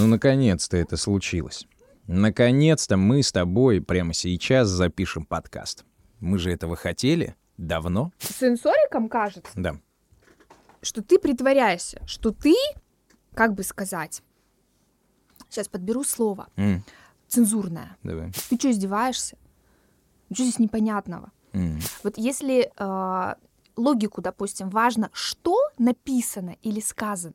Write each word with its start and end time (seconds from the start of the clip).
Ну, 0.00 0.06
наконец-то 0.06 0.78
это 0.78 0.96
случилось. 0.96 1.66
Наконец-то 2.06 2.96
мы 2.96 3.22
с 3.22 3.32
тобой 3.32 3.82
прямо 3.82 4.14
сейчас 4.14 4.68
запишем 4.68 5.26
подкаст. 5.26 5.84
Мы 6.20 6.38
же 6.38 6.50
этого 6.50 6.74
хотели 6.74 7.36
давно. 7.58 8.10
Сенсориком 8.18 9.10
кажется, 9.10 9.50
Да. 9.54 9.76
что 10.80 11.02
ты 11.02 11.18
притворяешься, 11.18 12.00
что 12.06 12.30
ты, 12.32 12.54
как 13.34 13.52
бы 13.52 13.62
сказать, 13.62 14.22
сейчас 15.50 15.68
подберу 15.68 16.02
слово, 16.02 16.48
М, 16.56 16.82
цензурное. 17.28 17.98
давай. 18.02 18.32
Ты 18.48 18.56
что, 18.56 18.70
издеваешься? 18.70 19.36
Что 20.32 20.44
здесь 20.44 20.58
непонятного? 20.58 21.30
М, 21.52 21.78
Вот 22.04 22.16
если 22.16 22.72
э, 22.74 23.34
логику, 23.76 24.22
допустим, 24.22 24.70
важно, 24.70 25.10
что 25.12 25.58
написано 25.76 26.56
или 26.62 26.80
сказано, 26.80 27.34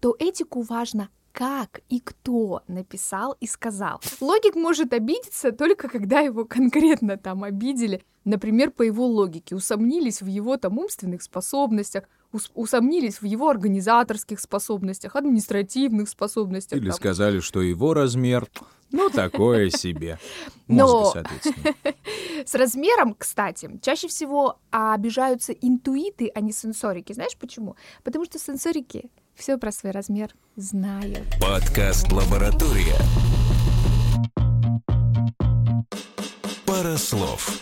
то 0.00 0.16
этику 0.18 0.62
важно, 0.62 1.10
как 1.32 1.80
и 1.88 2.00
кто 2.00 2.62
написал 2.68 3.36
и 3.40 3.46
сказал. 3.46 4.00
Логик 4.20 4.54
может 4.54 4.92
обидеться 4.92 5.52
только 5.52 5.88
когда 5.88 6.20
его 6.20 6.44
конкретно 6.44 7.16
там 7.16 7.42
обидели, 7.44 8.02
например, 8.24 8.70
по 8.70 8.82
его 8.82 9.06
логике, 9.06 9.54
усомнились 9.56 10.20
в 10.22 10.26
его 10.26 10.56
там 10.56 10.78
умственных 10.78 11.22
способностях, 11.22 12.04
ус- 12.32 12.50
усомнились 12.54 13.20
в 13.20 13.24
его 13.24 13.48
организаторских 13.48 14.40
способностях, 14.40 15.16
административных 15.16 16.08
способностях. 16.08 16.78
Или 16.78 16.88
там. 16.88 16.96
сказали, 16.96 17.40
что 17.40 17.62
его 17.62 17.94
размер, 17.94 18.46
ну, 18.90 19.08
такое 19.08 19.70
себе. 19.70 20.18
Мозга, 20.66 21.22
соответственно. 21.22 21.74
С 22.44 22.54
размером, 22.54 23.14
кстати, 23.14 23.70
чаще 23.82 24.08
всего 24.08 24.58
обижаются 24.70 25.52
интуиты, 25.52 26.30
а 26.34 26.40
не 26.40 26.52
сенсорики. 26.52 27.12
Знаешь 27.12 27.36
почему? 27.38 27.76
Потому 28.02 28.24
что 28.24 28.38
сенсорики 28.38 29.10
все 29.34 29.58
про 29.58 29.72
свой 29.72 29.92
размер 29.92 30.30
знают. 30.56 31.22
Подкаст 31.40 32.10
«Лаборатория». 32.12 32.96
Пара 36.66 36.96
слов. 36.96 37.60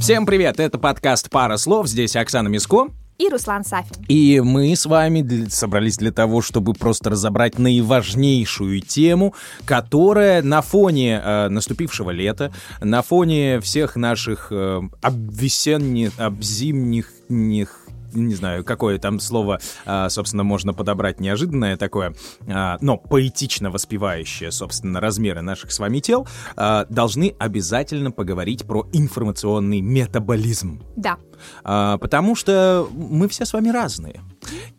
Всем 0.00 0.26
привет, 0.26 0.60
это 0.60 0.78
подкаст 0.78 1.30
«Пара 1.30 1.56
слов», 1.56 1.86
здесь 1.88 2.16
Оксана 2.16 2.48
Миско. 2.48 2.88
И 3.18 3.28
Руслан 3.28 3.64
Сафин. 3.66 4.02
И 4.08 4.40
мы 4.40 4.74
с 4.74 4.86
вами 4.86 5.20
для- 5.20 5.50
собрались 5.50 5.98
для 5.98 6.10
того, 6.10 6.40
чтобы 6.40 6.72
просто 6.72 7.10
разобрать 7.10 7.58
наиважнейшую 7.58 8.80
тему, 8.80 9.34
которая 9.66 10.40
на 10.42 10.62
фоне 10.62 11.20
э, 11.22 11.48
наступившего 11.50 12.12
лета, 12.12 12.50
на 12.80 13.02
фоне 13.02 13.60
всех 13.60 13.96
наших 13.96 14.48
э, 14.50 14.80
обвесенних, 15.02 16.18
обзимних, 16.18 17.12
них, 17.28 17.79
не 18.12 18.34
знаю, 18.34 18.64
какое 18.64 18.98
там 18.98 19.20
слово, 19.20 19.60
а, 19.86 20.08
собственно, 20.08 20.44
можно 20.44 20.74
подобрать 20.74 21.20
неожиданное 21.20 21.76
такое, 21.76 22.14
а, 22.48 22.78
но 22.80 22.96
поэтично 22.96 23.70
воспевающее, 23.70 24.50
собственно, 24.50 25.00
размеры 25.00 25.42
наших 25.42 25.72
с 25.72 25.78
вами 25.78 26.00
тел, 26.00 26.26
а, 26.56 26.86
должны 26.88 27.34
обязательно 27.38 28.10
поговорить 28.10 28.66
про 28.66 28.86
информационный 28.92 29.80
метаболизм. 29.80 30.82
Да. 30.96 31.16
Потому 31.62 32.36
что 32.36 32.86
мы 32.92 33.26
все 33.26 33.46
с 33.46 33.54
вами 33.54 33.70
разные. 33.70 34.20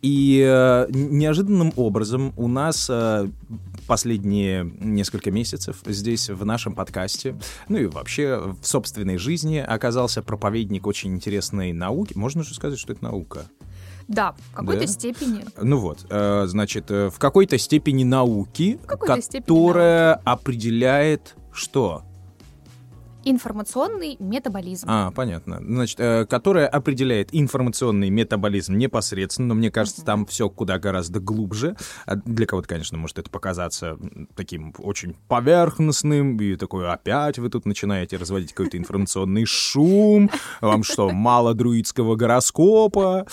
И 0.00 0.42
э, 0.44 0.86
неожиданным 0.90 1.72
образом 1.76 2.32
у 2.36 2.48
нас 2.48 2.88
э, 2.90 3.28
последние 3.92 4.72
несколько 4.80 5.30
месяцев 5.30 5.82
здесь, 5.84 6.30
в 6.30 6.46
нашем 6.46 6.74
подкасте, 6.74 7.36
ну 7.68 7.76
и 7.76 7.84
вообще 7.84 8.38
в 8.38 8.66
собственной 8.66 9.18
жизни 9.18 9.58
оказался 9.58 10.22
проповедник 10.22 10.86
очень 10.86 11.12
интересной 11.12 11.74
науки. 11.74 12.14
Можно 12.16 12.42
же 12.42 12.54
сказать, 12.54 12.78
что 12.78 12.94
это 12.94 13.04
наука? 13.04 13.44
Да, 14.08 14.34
в 14.52 14.54
какой-то 14.54 14.86
Да? 14.86 14.86
степени. 14.86 15.44
Ну 15.60 15.76
вот, 15.76 16.06
э, 16.08 16.44
значит, 16.46 16.90
э, 16.90 17.10
в 17.10 17.18
какой-то 17.18 17.58
степени 17.58 18.04
науки, 18.04 18.80
В 18.82 18.86
какой-то 18.86 19.20
степени 19.20 19.42
которая 19.42 20.14
определяет 20.24 21.36
что? 21.52 22.02
Информационный 23.24 24.16
метаболизм. 24.18 24.86
А, 24.88 25.10
понятно. 25.12 25.58
Значит, 25.60 26.00
э, 26.00 26.26
которая 26.26 26.66
определяет 26.66 27.28
информационный 27.32 28.10
метаболизм 28.10 28.76
непосредственно, 28.76 29.48
но 29.48 29.54
мне 29.54 29.70
кажется, 29.70 30.04
там 30.04 30.26
все 30.26 30.48
куда 30.50 30.78
гораздо 30.78 31.20
глубже. 31.20 31.76
А 32.06 32.16
Для 32.16 32.46
кого-то, 32.46 32.68
конечно, 32.68 32.98
может 32.98 33.18
это 33.18 33.30
показаться 33.30 33.98
таким 34.34 34.74
очень 34.78 35.14
поверхностным, 35.28 36.36
и 36.38 36.56
такой, 36.56 36.90
опять 36.90 37.38
вы 37.38 37.48
тут 37.48 37.64
начинаете 37.66 38.16
разводить 38.16 38.52
какой-то 38.52 38.76
информационный 38.76 39.44
шум, 39.44 40.30
вам 40.60 40.82
что, 40.82 41.10
мало 41.10 41.54
друидского 41.54 42.16
гороскопа? 42.16 43.26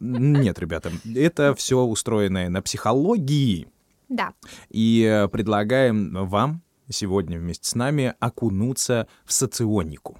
Нет, 0.00 0.58
ребята, 0.58 0.90
это 1.14 1.54
все 1.54 1.80
устроенное 1.82 2.48
на 2.48 2.62
психологии, 2.62 3.68
Да. 4.08 4.32
и 4.70 5.02
э, 5.02 5.28
предлагаем 5.28 6.26
вам 6.26 6.62
сегодня 6.90 7.38
вместе 7.38 7.68
с 7.68 7.74
нами 7.74 8.14
окунуться 8.20 9.06
в 9.24 9.32
соционику. 9.32 10.18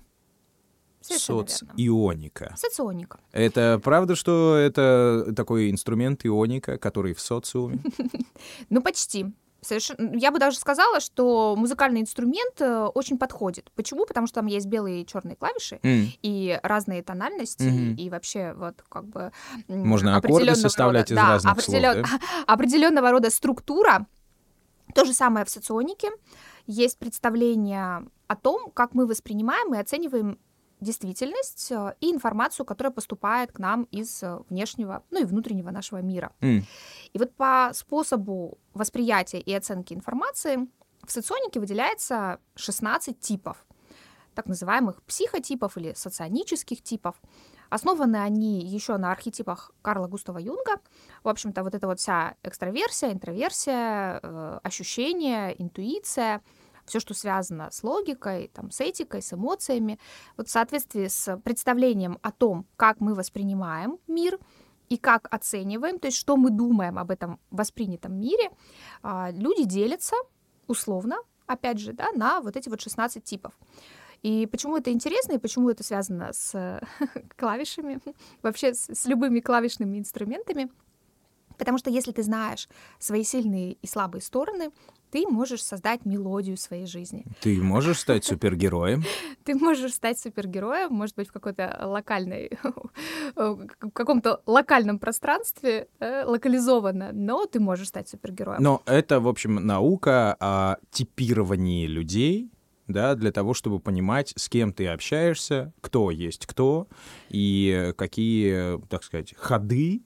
Соционика. 1.02 2.54
Соционика. 2.56 3.20
Это 3.32 3.78
правда, 3.82 4.14
что 4.16 4.56
это 4.56 5.32
такой 5.36 5.70
инструмент 5.70 6.24
ионика, 6.24 6.78
который 6.78 7.14
в 7.14 7.20
социуме? 7.20 7.78
Ну, 8.70 8.82
почти. 8.82 9.26
Совершенно... 9.62 10.14
Я 10.16 10.30
бы 10.30 10.38
даже 10.38 10.58
сказала, 10.58 11.00
что 11.00 11.54
музыкальный 11.56 12.00
инструмент 12.02 12.60
э, 12.60 12.84
очень 12.94 13.16
подходит. 13.16 13.70
Почему? 13.74 14.04
Потому 14.04 14.26
что 14.26 14.36
там 14.36 14.46
есть 14.46 14.66
белые 14.66 15.02
и 15.02 15.06
черные 15.06 15.36
клавиши 15.36 15.78
М, 15.82 16.08
и 16.20 16.58
разные 16.62 17.02
тональности, 17.02 17.62
Мгм. 17.62 17.94
и 17.96 18.10
вообще 18.10 18.52
вот 18.54 18.82
как 18.88 19.06
бы... 19.06 19.32
Можно 19.68 20.16
аккорды 20.16 20.54
составлять 20.54 21.10
из 21.10 21.16
да, 21.16 21.28
разных 21.28 21.60
слов, 21.62 21.76
определен- 21.78 22.04
Определенного 22.46 23.10
рода 23.10 23.30
структура. 23.30 24.06
То 24.94 25.04
же 25.04 25.12
самое 25.12 25.44
в 25.44 25.50
соционике. 25.50 26.10
Есть 26.66 26.98
представление 26.98 28.06
о 28.26 28.36
том, 28.36 28.70
как 28.70 28.94
мы 28.94 29.06
воспринимаем 29.06 29.74
и 29.74 29.78
оцениваем 29.78 30.38
действительность 30.80 31.72
э, 31.72 31.94
и 32.00 32.10
информацию, 32.10 32.66
которая 32.66 32.92
поступает 32.92 33.52
к 33.52 33.58
нам 33.58 33.84
из 33.84 34.22
э, 34.22 34.38
внешнего, 34.48 35.02
ну 35.10 35.22
и 35.22 35.24
внутреннего 35.24 35.70
нашего 35.70 35.98
мира. 36.02 36.32
м. 36.40 36.64
И 37.12 37.18
вот 37.18 37.34
по 37.34 37.70
способу 37.72 38.58
восприятия 38.74 39.40
и 39.40 39.52
оценки 39.52 39.94
информации 39.94 40.68
в 41.04 41.10
соционике 41.10 41.60
выделяется 41.60 42.38
16 42.56 43.18
типов, 43.18 43.64
так 44.34 44.46
называемых 44.46 45.02
психотипов 45.02 45.76
или 45.76 45.94
соционических 45.94 46.82
типов. 46.82 47.16
Основаны 47.70 48.16
они 48.16 48.60
еще 48.66 48.96
на 48.96 49.12
архетипах 49.12 49.72
Карла 49.82 50.06
Густава 50.06 50.38
Юнга. 50.38 50.80
В 51.22 51.28
общем-то, 51.28 51.62
вот 51.62 51.74
эта 51.74 51.86
вот 51.86 51.98
вся 51.98 52.34
экстраверсия, 52.42 53.12
интроверсия, 53.12 54.20
э, 54.22 54.60
ощущение, 54.62 55.60
интуиция, 55.60 56.42
все, 56.84 57.00
что 57.00 57.14
связано 57.14 57.70
с 57.70 57.82
логикой, 57.82 58.50
там, 58.52 58.70
с 58.70 58.80
этикой, 58.80 59.22
с 59.22 59.32
эмоциями, 59.32 59.98
вот 60.36 60.48
в 60.48 60.50
соответствии 60.50 61.06
с 61.08 61.36
представлением 61.38 62.18
о 62.22 62.30
том, 62.30 62.66
как 62.76 63.00
мы 63.00 63.14
воспринимаем 63.14 63.98
мир, 64.06 64.38
и 64.88 64.98
как 64.98 65.28
оцениваем, 65.30 65.98
то 65.98 66.08
есть 66.08 66.18
что 66.18 66.36
мы 66.36 66.50
думаем 66.50 66.98
об 66.98 67.10
этом 67.10 67.40
воспринятом 67.50 68.20
мире, 68.20 68.50
а, 69.02 69.30
люди 69.30 69.64
делятся 69.64 70.16
условно, 70.66 71.16
опять 71.46 71.78
же, 71.78 71.92
да, 71.92 72.12
на 72.12 72.40
вот 72.40 72.56
эти 72.56 72.68
вот 72.68 72.80
16 72.80 73.24
типов. 73.24 73.52
И 74.24 74.46
почему 74.46 74.78
это 74.78 74.90
интересно, 74.90 75.34
и 75.34 75.38
почему 75.38 75.68
это 75.68 75.84
связано 75.84 76.32
с 76.32 76.80
клавишами, 77.36 78.00
вообще 78.42 78.72
с, 78.72 78.88
с 78.88 79.04
любыми 79.04 79.40
клавишными 79.40 79.98
инструментами? 79.98 80.70
Потому 81.58 81.78
что 81.78 81.90
если 81.90 82.10
ты 82.10 82.22
знаешь 82.22 82.66
свои 82.98 83.22
сильные 83.22 83.74
и 83.74 83.86
слабые 83.86 84.22
стороны, 84.22 84.70
ты 85.10 85.28
можешь 85.28 85.62
создать 85.62 86.06
мелодию 86.06 86.56
своей 86.56 86.86
жизни. 86.86 87.24
Ты 87.40 87.62
можешь 87.62 88.00
стать 88.00 88.24
супергероем? 88.30 89.04
Ты 89.44 89.54
можешь 89.54 89.92
стать 89.92 90.18
супергероем, 90.18 90.92
может 90.92 91.14
быть, 91.16 91.28
в 91.28 91.32
какой-то 91.32 91.82
локальной, 91.84 92.50
в 93.36 93.68
каком-то 93.92 94.40
локальном 94.46 94.98
пространстве, 94.98 95.86
э, 96.00 96.24
локализованно, 96.24 97.10
но 97.12 97.44
ты 97.44 97.60
можешь 97.60 97.88
стать 97.88 98.08
супергероем. 98.08 98.62
Но 98.62 98.82
это, 98.86 99.20
в 99.20 99.28
общем, 99.28 99.56
наука 99.56 100.34
о 100.40 100.78
типировании 100.90 101.86
людей, 101.86 102.50
да, 102.86 103.14
для 103.14 103.32
того, 103.32 103.54
чтобы 103.54 103.80
понимать, 103.80 104.32
с 104.36 104.48
кем 104.48 104.72
ты 104.72 104.88
общаешься, 104.88 105.72
кто 105.80 106.10
есть 106.10 106.46
кто, 106.46 106.88
и 107.28 107.92
какие, 107.96 108.80
так 108.88 109.02
сказать, 109.04 109.34
ходы, 109.36 110.02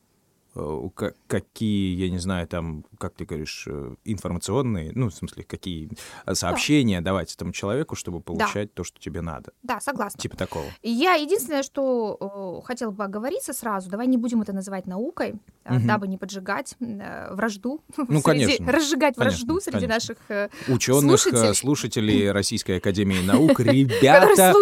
какие, 1.27 1.97
я 1.97 2.11
не 2.11 2.19
знаю, 2.19 2.47
там, 2.47 2.85
как 2.99 3.15
ты 3.15 3.25
говоришь, 3.25 3.65
э, 3.67 3.95
информационные, 4.05 4.93
ну, 4.95 5.09
в 5.11 5.15
смысле, 5.15 5.45
какие 5.45 5.91
сообщения 6.33 7.01
давать 7.01 7.35
этому 7.35 7.53
человеку, 7.53 7.95
чтобы 7.97 8.21
получать 8.21 8.73
то, 8.75 8.85
что 8.85 9.01
тебе 9.01 9.21
надо. 9.21 9.53
Да, 9.63 9.81
согласна. 9.81 10.21
Типа 10.21 10.37
такого. 10.37 10.65
Я 10.83 11.15
единственное, 11.15 11.63
что 11.63 12.61
э, 12.63 12.67
хотела 12.67 12.91
бы 12.91 13.05
оговориться 13.05 13.53
сразу, 13.53 13.91
давай 13.91 14.07
не 14.07 14.17
будем 14.17 14.43
это 14.43 14.53
называть 14.53 14.87
наукой, 14.87 15.35
э, 15.65 15.75
Мгм. 15.75 15.87
дабы 15.87 16.09
не 16.09 16.17
поджигать 16.19 16.75
э, 16.81 17.35
вражду. 17.35 17.81
Ну, 17.97 18.05
среди- 18.07 18.23
конечно. 18.23 18.73
Разжигать 18.73 19.15
Конечно, 19.17 19.23
вражду 19.47 19.61
среди 19.61 19.87
конечно. 19.87 19.95
наших 19.95 20.17
э, 20.29 20.49
Ученых, 20.69 21.21
Слушателей. 21.21 21.51
э, 21.51 21.55
слушателей 21.55 22.31
Российской 22.39 22.79
Академии 22.79 23.21
Наук, 23.25 23.61
ребята. 23.61 24.55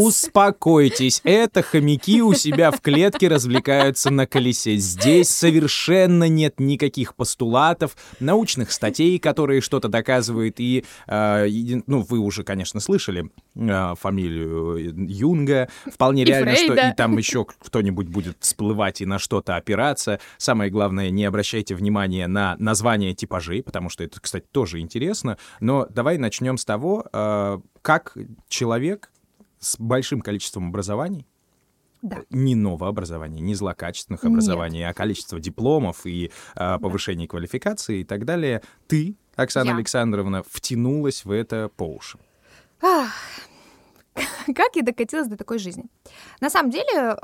Успокойтесь, 0.00 1.20
это 1.24 1.62
хомяки 1.62 2.22
у 2.22 2.34
себя 2.34 2.70
в 2.70 2.80
клетке 2.80 3.28
развлекаются 3.28 4.10
на 4.10 4.26
колесе. 4.26 4.76
Здесь 4.76 5.33
совершенно 5.34 6.28
нет 6.28 6.60
никаких 6.60 7.14
постулатов, 7.14 7.96
научных 8.20 8.70
статей, 8.70 9.18
которые 9.18 9.60
что-то 9.60 9.88
доказывают. 9.88 10.56
И, 10.58 10.84
э, 11.06 11.46
ну, 11.86 12.02
вы 12.02 12.18
уже, 12.18 12.44
конечно, 12.44 12.80
слышали 12.80 13.30
э, 13.54 13.94
фамилию 14.00 14.94
Юнга. 15.08 15.68
Вполне 15.92 16.22
И 16.22 16.26
реально, 16.26 16.54
что 16.54 16.66
Фрейда. 16.72 16.90
и 16.90 16.96
там 16.96 17.18
еще 17.18 17.44
кто-нибудь 17.44 18.08
будет 18.08 18.36
всплывать 18.40 19.00
и 19.00 19.06
на 19.06 19.18
что-то 19.18 19.56
опираться. 19.56 20.20
Самое 20.38 20.70
главное, 20.70 21.10
не 21.10 21.24
обращайте 21.24 21.74
внимания 21.74 22.26
на 22.26 22.56
название 22.58 23.14
типажей, 23.14 23.62
потому 23.62 23.88
что 23.88 24.04
это, 24.04 24.20
кстати, 24.20 24.46
тоже 24.50 24.80
интересно. 24.80 25.38
Но 25.60 25.86
давай 25.90 26.18
начнем 26.18 26.56
с 26.56 26.64
того, 26.64 27.06
э, 27.12 27.58
как 27.82 28.16
человек 28.48 29.10
с 29.58 29.76
большим 29.78 30.20
количеством 30.20 30.68
образований, 30.68 31.26
Да. 32.04 32.18
не 32.28 32.54
нового 32.54 32.88
образования, 32.88 33.40
не 33.40 33.54
злокачественных 33.54 34.22
Нет. 34.22 34.30
образований, 34.30 34.82
а 34.82 34.92
количество 34.92 35.40
дипломов 35.40 36.04
и 36.04 36.30
а, 36.54 36.78
повышение 36.78 37.26
квалификации 37.26 38.00
и 38.00 38.04
так 38.04 38.26
далее, 38.26 38.60
ты, 38.86 39.16
Оксана 39.36 39.70
Я. 39.70 39.76
Александровна, 39.76 40.42
втянулась 40.48 41.24
в 41.24 41.30
это 41.30 41.70
по 41.76 41.84
уши. 41.84 42.18
Ах, 42.82 43.10
Как 44.54 44.76
я 44.76 44.82
докатилась 44.82 45.28
до 45.28 45.36
такой 45.36 45.58
жизни? 45.58 45.84
На 46.40 46.50
самом 46.50 46.70
деле, 46.70 47.16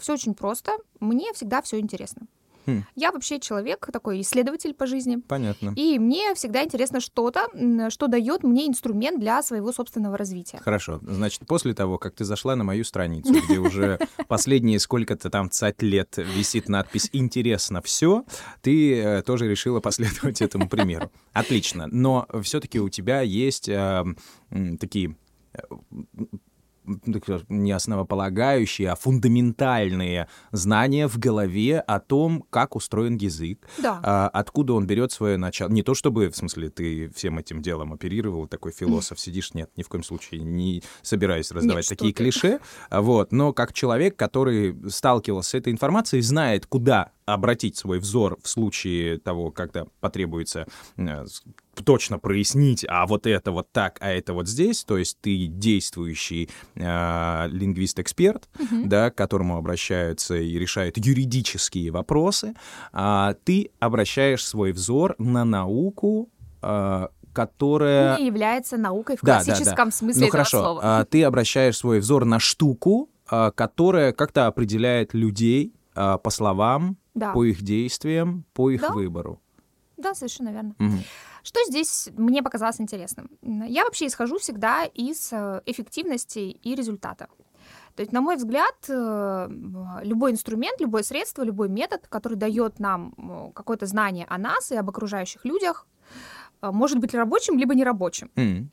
все 0.00 0.12
очень 0.12 0.34
просто. 0.34 0.72
Мне 1.00 1.32
всегда 1.32 1.62
все 1.62 1.78
интересно. 1.80 2.26
Хм. 2.66 2.84
Я 2.94 3.12
вообще 3.12 3.38
человек, 3.40 3.88
такой 3.92 4.20
исследователь 4.20 4.74
по 4.74 4.86
жизни. 4.86 5.16
Понятно. 5.16 5.72
И 5.76 5.98
мне 5.98 6.34
всегда 6.34 6.64
интересно 6.64 7.00
что-то, 7.00 7.46
что 7.90 8.08
дает 8.08 8.42
мне 8.42 8.66
инструмент 8.66 9.20
для 9.20 9.42
своего 9.42 9.72
собственного 9.72 10.16
развития. 10.16 10.58
Хорошо. 10.58 11.00
Значит, 11.02 11.46
после 11.46 11.74
того, 11.74 11.98
как 11.98 12.14
ты 12.14 12.24
зашла 12.24 12.56
на 12.56 12.64
мою 12.64 12.84
страницу, 12.84 13.32
где 13.32 13.58
уже 13.58 13.98
последние 14.28 14.80
сколько-то 14.80 15.30
там 15.30 15.50
цать 15.50 15.82
лет 15.82 16.16
висит 16.16 16.68
надпись 16.68 17.08
«Интересно 17.12 17.80
все», 17.82 18.24
ты 18.62 19.00
э, 19.00 19.22
тоже 19.22 19.48
решила 19.48 19.80
последовать 19.80 20.42
этому 20.42 20.68
примеру. 20.68 21.10
Отлично. 21.32 21.86
Но 21.86 22.26
все-таки 22.42 22.80
у 22.80 22.88
тебя 22.88 23.20
есть 23.20 23.68
э, 23.68 24.04
такие 24.80 25.16
э, 25.52 25.58
не 27.48 27.72
основополагающие, 27.72 28.90
а 28.90 28.94
фундаментальные 28.96 30.28
знания 30.52 31.08
в 31.08 31.18
голове 31.18 31.80
о 31.80 32.00
том, 32.00 32.44
как 32.50 32.76
устроен 32.76 33.16
язык, 33.16 33.66
Да. 33.78 34.00
а 34.02 34.28
откуда 34.28 34.74
он 34.74 34.86
берет 34.86 35.12
свое 35.12 35.36
начало. 35.36 35.68
Не 35.70 35.82
то 35.82 35.94
чтобы, 35.94 36.28
в 36.30 36.36
смысле, 36.36 36.70
ты 36.70 37.10
всем 37.14 37.38
этим 37.38 37.62
делом 37.62 37.92
оперировал, 37.92 38.46
такой 38.46 38.72
философ 38.72 39.18
сидишь, 39.20 39.54
нет, 39.54 39.70
ни 39.76 39.82
в 39.82 39.88
коем 39.88 40.04
случае 40.04 40.42
не 40.42 40.82
собираюсь 41.02 41.50
раздавать 41.50 41.84
что 41.84 41.96
такие 41.96 42.12
клише, 42.12 42.60
вот, 42.90 43.32
но 43.32 43.52
как 43.52 43.72
человек, 43.72 44.16
который 44.16 44.76
сталкивался 44.88 45.50
с 45.50 45.54
этой 45.54 45.72
информацией, 45.72 46.22
знает, 46.22 46.66
куда 46.66 47.12
обратить 47.26 47.76
свой 47.76 47.98
взор 47.98 48.38
в 48.42 48.48
случае 48.48 49.18
того, 49.18 49.50
когда 49.50 49.84
потребуется 50.00 50.66
э, 50.96 51.24
точно 51.84 52.18
прояснить, 52.18 52.86
а 52.88 53.06
вот 53.06 53.26
это 53.26 53.50
вот 53.50 53.70
так, 53.72 53.98
а 54.00 54.10
это 54.10 54.32
вот 54.32 54.48
здесь, 54.48 54.84
то 54.84 54.96
есть 54.96 55.18
ты 55.20 55.46
действующий 55.46 56.48
э, 56.76 57.48
лингвист-эксперт, 57.48 58.48
да, 58.84 59.10
к 59.10 59.16
которому 59.16 59.56
обращаются 59.56 60.36
и 60.36 60.56
решают 60.58 60.96
юридические 60.98 61.90
вопросы, 61.90 62.54
а 62.92 63.34
ты 63.44 63.70
обращаешь 63.80 64.46
свой 64.46 64.70
взор 64.70 65.16
на 65.18 65.44
науку, 65.44 66.30
э, 66.62 67.08
которая... 67.32 68.18
Не 68.18 68.26
является 68.26 68.76
наукой 68.76 69.16
в 69.16 69.20
Да, 69.22 69.38
да, 69.38 69.38
да. 69.40 69.44
классическом 69.44 69.90
смысле 69.90 70.20
ну 70.20 70.26
этого 70.28 70.44
хорошо, 70.44 70.58
слова. 70.58 70.80
а, 70.82 71.04
ты 71.04 71.24
обращаешь 71.24 71.76
свой 71.76 71.98
взор 71.98 72.24
на 72.24 72.38
штуку, 72.38 73.10
а, 73.28 73.50
которая 73.50 74.12
как-то 74.12 74.46
определяет 74.46 75.12
людей 75.12 75.74
а, 75.94 76.16
по 76.16 76.30
словам, 76.30 76.96
Да. 77.16 77.32
по 77.32 77.44
их 77.44 77.62
действиям, 77.62 78.44
по 78.52 78.70
их 78.70 78.82
Да. 78.82 78.90
выбору. 78.92 79.40
Да, 79.96 80.14
совершенно 80.14 80.50
верно. 80.50 80.74
Мгм. 80.78 80.98
Что 81.42 81.60
здесь 81.64 82.08
мне 82.16 82.42
показалось 82.42 82.80
интересным? 82.80 83.30
Я 83.42 83.84
вообще 83.84 84.06
исхожу 84.06 84.38
всегда 84.38 84.84
из 84.84 85.32
э, 85.32 85.62
эффективности 85.66 86.38
и 86.38 86.74
результата. 86.74 87.26
То 87.94 88.02
есть, 88.02 88.12
на 88.12 88.20
мой 88.20 88.36
взгляд, 88.36 88.74
э, 88.88 89.48
любой 90.02 90.32
инструмент, 90.32 90.80
любое 90.80 91.02
средство, 91.02 91.42
любой 91.42 91.68
метод, 91.70 92.06
который 92.08 92.36
дает 92.36 92.78
нам 92.78 93.14
э, 93.16 93.52
какое-то 93.54 93.86
знание 93.86 94.26
о 94.28 94.36
нас 94.38 94.70
и 94.70 94.76
об 94.76 94.88
окружающих 94.90 95.44
людях, 95.46 95.86
может 96.62 96.98
быть 96.98 97.14
рабочим, 97.14 97.58
либо 97.58 97.74
нерабочим. 97.74 98.30
М. 98.36 98.70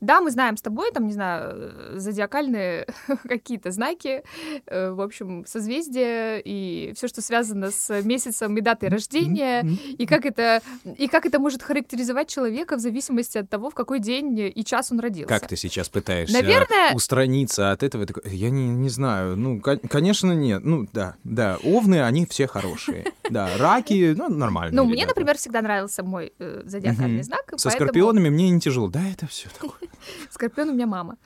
Да, 0.00 0.20
мы 0.20 0.30
знаем 0.30 0.56
с 0.56 0.62
тобой, 0.62 0.90
там, 0.92 1.06
не 1.06 1.12
знаю, 1.12 1.52
э, 1.54 1.92
зодиакальные 1.98 2.86
какие-то 3.24 3.70
знаки, 3.70 4.22
э, 4.66 4.90
в 4.90 5.00
общем, 5.00 5.44
созвездия 5.46 6.38
и 6.44 6.92
все, 6.94 7.08
что 7.08 7.22
связано 7.22 7.70
с 7.70 8.02
месяцем 8.02 8.56
и 8.56 8.60
датой 8.60 8.88
рождения, 8.88 9.62
и 9.62 10.06
как 10.06 10.26
это, 10.26 10.60
и 10.84 11.08
как 11.08 11.26
это 11.26 11.38
может 11.38 11.62
характеризовать 11.62 12.28
человека 12.28 12.76
в 12.76 12.80
зависимости 12.80 13.38
от 13.38 13.48
того, 13.48 13.70
в 13.70 13.74
какой 13.74 14.00
день 14.00 14.38
и 14.54 14.64
час 14.64 14.92
он 14.92 15.00
родился. 15.00 15.28
Как 15.28 15.48
ты 15.48 15.56
сейчас 15.56 15.88
пытаешься 15.88 16.34
Наверное- 16.34 16.92
устраниться 16.94 17.70
от 17.72 17.82
этого? 17.82 18.06
Я 18.24 18.50
не, 18.50 18.68
не 18.68 18.88
знаю. 18.88 19.36
Ну, 19.36 19.60
кон- 19.60 19.78
конечно, 19.78 20.32
нет. 20.32 20.64
Ну, 20.64 20.86
да, 20.92 21.14
да. 21.24 21.58
Овны, 21.64 22.02
они 22.02 22.26
все 22.26 22.46
хорошие. 22.46 23.12
Да, 23.30 23.50
раки, 23.58 24.14
ну, 24.16 24.28
нормально. 24.28 24.82
Ну, 24.82 24.88
мне, 24.88 25.06
например, 25.06 25.36
всегда 25.36 25.62
нравился 25.62 26.02
мой 26.02 26.32
э, 26.38 26.62
зодиакальный 26.64 27.22
знак. 27.22 27.52
Со 27.56 27.70
скорпионами 27.70 28.28
мне 28.28 28.50
не 28.50 28.60
тяжело. 28.60 28.88
Да, 28.88 29.00
это 29.08 29.26
все 29.26 29.48
такое. 29.48 29.65
Скорпион 30.30 30.70
у 30.70 30.72
меня 30.72 30.86
мама, 30.86 31.16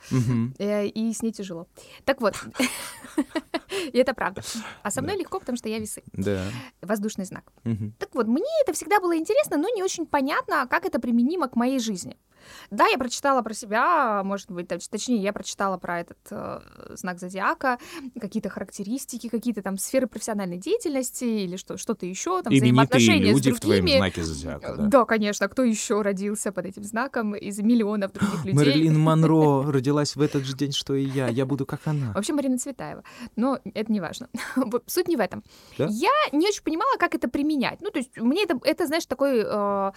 э, 0.59 0.87
и 0.87 1.13
с 1.13 1.21
ней 1.21 1.31
тяжело. 1.31 1.67
Так 2.05 2.21
вот, 2.21 2.35
и 3.93 3.97
это 3.97 4.13
правда. 4.13 4.41
А 4.83 4.91
со 4.91 5.01
мной 5.01 5.17
легко, 5.17 5.39
потому 5.39 5.57
что 5.57 5.69
я 5.69 5.79
весы, 5.79 6.03
Да. 6.13 6.45
воздушный 6.81 7.25
знак. 7.25 7.51
Так 7.99 8.13
вот, 8.15 8.27
мне 8.27 8.45
это 8.63 8.73
всегда 8.73 8.99
было 8.99 9.17
интересно, 9.17 9.57
но 9.57 9.67
не 9.75 9.83
очень 9.83 10.05
понятно, 10.05 10.67
как 10.67 10.85
это 10.85 10.99
применимо 10.99 11.47
к 11.47 11.55
моей 11.55 11.79
жизни. 11.79 12.17
Да, 12.69 12.87
я 12.87 12.97
прочитала 12.97 13.41
про 13.41 13.53
себя, 13.53 14.23
может 14.23 14.49
быть, 14.51 14.67
точ- 14.67 14.87
точнее, 14.89 15.17
я 15.17 15.33
прочитала 15.33 15.77
про 15.77 16.01
этот 16.01 16.17
э, 16.31 16.59
знак 16.95 17.19
зодиака, 17.19 17.77
какие-то 18.19 18.49
характеристики, 18.49 19.29
какие-то 19.29 19.61
там 19.61 19.77
сферы 19.77 20.07
профессиональной 20.07 20.57
деятельности 20.57 21.23
или 21.23 21.57
что, 21.57 21.77
что-то 21.77 22.05
еще, 22.05 22.41
там 22.41 22.51
Именитые 22.53 22.71
взаимоотношения 22.71 23.31
люди 23.31 23.49
с 23.51 23.57
в 23.57 23.59
твоем 23.59 23.81
другими. 23.85 23.97
знаке 23.97 24.23
зодиака. 24.23 24.75
Э, 24.77 24.87
Да. 24.87 25.05
конечно, 25.05 25.47
кто 25.47 25.63
еще 25.63 26.01
родился 26.01 26.51
под 26.51 26.65
этим 26.65 26.83
знаком 26.83 27.35
из 27.35 27.59
миллионов 27.59 28.13
других 28.13 28.45
людей? 28.45 28.53
Мэрилин 28.55 28.99
Монро 28.99 29.71
родилась 29.71 30.15
в 30.15 30.21
этот 30.21 30.43
же 30.45 30.55
день, 30.55 30.71
что 30.71 30.95
и 30.95 31.03
я. 31.05 31.27
Я 31.27 31.45
буду 31.45 31.65
как 31.65 31.81
она. 31.85 32.11
Вообще 32.13 32.33
Марина 32.33 32.57
Цветаева. 32.57 33.03
Но 33.35 33.59
это 33.73 33.91
не 33.91 33.99
важно. 33.99 34.29
Суть 34.87 35.07
не 35.07 35.15
в 35.15 35.19
этом. 35.19 35.43
Да? 35.77 35.87
Я 35.89 36.09
не 36.31 36.47
очень 36.47 36.63
понимала, 36.63 36.97
как 36.97 37.15
это 37.15 37.27
применять. 37.27 37.81
Ну, 37.81 37.89
то 37.91 37.99
есть 37.99 38.17
мне 38.17 38.43
это, 38.43 38.59
это 38.63 38.87
знаешь, 38.87 39.05
такой, 39.05 39.39
э, 39.39 39.91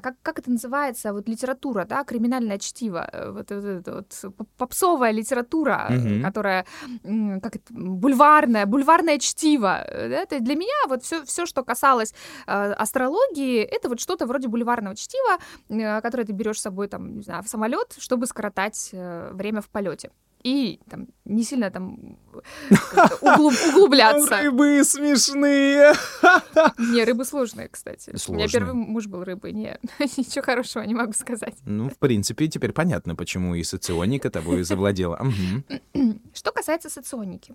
как, 0.00 0.16
как 0.22 0.38
это 0.38 0.50
называется, 0.50 1.12
вот 1.12 1.28
литература, 1.28 1.79
да, 1.84 2.04
криминальное 2.04 2.58
чтиво, 2.58 3.08
э, 3.12 3.30
вот, 3.30 3.50
вот 3.50 3.64
это 3.64 3.94
вот 3.94 4.34
поп- 4.36 4.48
попсовая 4.56 5.12
литература, 5.12 5.86
э, 5.90 5.94
Мгм. 5.96 6.22
которая, 6.22 6.64
как 7.42 7.56
это, 7.56 7.64
бульварная, 7.70 8.66
бульварное 8.66 9.18
чтиво. 9.18 9.84
э, 9.86 10.08
да, 10.08 10.16
это 10.22 10.40
для 10.40 10.54
меня 10.54 10.88
вот 10.88 11.02
все, 11.02 11.24
все, 11.24 11.46
что 11.46 11.62
касалось 11.64 12.14
э, 12.46 12.72
астрологии, 12.72 13.62
это 13.62 13.88
вот 13.88 14.00
что-то 14.00 14.26
вроде 14.26 14.48
бульварного 14.48 14.94
чтива, 14.96 15.38
э, 15.68 16.00
которое 16.00 16.24
ты 16.24 16.32
берешь 16.32 16.58
с 16.58 16.62
собой, 16.62 16.88
там, 16.88 17.16
не 17.16 17.22
знаю, 17.22 17.42
в 17.42 17.48
самолет, 17.48 17.96
чтобы 17.98 18.26
скоротать 18.26 18.90
э, 18.92 19.30
время 19.32 19.60
в 19.60 19.68
полете. 19.68 20.10
И 20.42 20.80
там 20.88 21.08
не 21.26 21.42
сильно 21.44 21.70
там 21.70 22.16
углуб- 23.20 23.68
углубляться. 23.68 24.38
Рыбы 24.42 24.82
смешные. 24.84 25.92
Не, 26.78 27.04
рыбы 27.04 27.24
сложные, 27.24 27.68
кстати. 27.68 28.08
У 28.08 28.12
меня 28.12 28.18
Сложные. 28.18 28.48
первый 28.48 28.74
муж 28.74 29.06
был 29.06 29.22
рыбой. 29.22 29.52
Не, 29.52 29.78
ничего 29.98 30.42
хорошего 30.42 30.82
не 30.82 30.94
могу 30.94 31.12
сказать. 31.12 31.56
Ну, 31.66 31.90
в 31.90 31.98
принципе, 31.98 32.48
теперь 32.48 32.72
понятно, 32.72 33.14
почему 33.14 33.54
и 33.54 33.62
соционика 33.62 34.30
тобой 34.30 34.62
завладела. 34.62 35.20
Что 36.32 36.52
касается 36.52 36.88
соционики. 36.88 37.54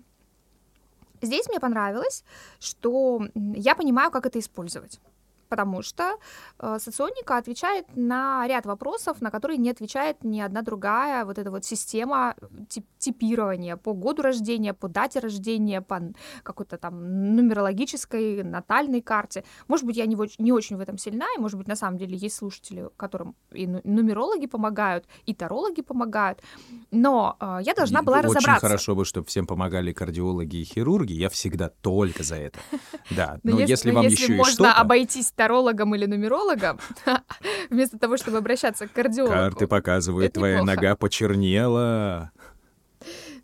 Здесь 1.22 1.48
мне 1.48 1.58
понравилось, 1.58 2.24
что 2.60 3.26
я 3.34 3.74
понимаю, 3.74 4.10
как 4.10 4.26
это 4.26 4.38
использовать. 4.38 5.00
Потому 5.48 5.82
что 5.82 6.16
э, 6.58 6.78
соционика 6.80 7.36
отвечает 7.36 7.86
на 7.94 8.46
ряд 8.48 8.66
вопросов, 8.66 9.20
на 9.20 9.30
которые 9.30 9.58
не 9.58 9.70
отвечает 9.70 10.24
ни 10.24 10.40
одна 10.40 10.62
другая 10.62 11.24
вот 11.24 11.38
эта 11.38 11.50
вот 11.50 11.64
система 11.64 12.34
тип- 12.68 12.86
типирования 12.98 13.76
по 13.76 13.94
году 13.94 14.22
рождения, 14.22 14.74
по 14.74 14.88
дате 14.88 15.20
рождения, 15.20 15.80
по 15.82 16.00
какой-то 16.42 16.78
там 16.78 17.36
нумерологической 17.36 18.42
натальной 18.42 19.00
карте. 19.02 19.44
Может 19.68 19.86
быть, 19.86 19.96
я 19.96 20.06
не, 20.06 20.16
не 20.38 20.52
очень 20.52 20.76
в 20.76 20.80
этом 20.80 20.98
сильна, 20.98 21.26
и, 21.36 21.40
может 21.40 21.58
быть, 21.58 21.68
на 21.68 21.76
самом 21.76 21.98
деле 21.98 22.16
есть 22.16 22.36
слушатели, 22.36 22.88
которым 22.96 23.34
и 23.52 23.66
ну- 23.66 23.80
нумерологи 23.84 24.46
помогают, 24.46 25.06
и 25.26 25.34
тарологи 25.34 25.82
помогают, 25.82 26.42
но 26.90 27.36
э, 27.40 27.58
я 27.62 27.74
должна 27.74 28.00
И 28.00 28.04
была 28.04 28.18
Очень 28.18 28.28
разобраться. 28.28 28.66
хорошо 28.66 28.94
бы, 28.94 29.04
чтобы 29.04 29.26
всем 29.26 29.46
помогали 29.46 29.92
кардиологи 29.92 30.56
и 30.56 30.64
хирурги. 30.64 31.12
Я 31.12 31.28
всегда 31.28 31.68
только 31.68 32.22
за 32.22 32.36
это. 32.36 32.58
Да, 33.10 33.38
Но 33.44 33.52
но 33.52 33.60
если, 33.60 33.90
но 33.90 33.96
вам 34.00 34.06
еще 34.08 34.36
и 34.36 34.44
что-то... 34.44 34.72
обойтись 34.74 35.30
тарологом 35.36 35.94
или 35.94 36.06
нумерологом, 36.06 36.78
вместо 37.70 37.98
того, 37.98 38.16
чтобы 38.16 38.38
обращаться 38.38 38.88
к 38.88 38.92
кардиологу, 38.92 39.34
Карты 39.34 39.66
показывают, 39.66 40.26
Это 40.30 40.40
твоя 40.40 40.56
неплохо. 40.60 40.74
нога 40.76 40.96
почернела. 40.96 42.32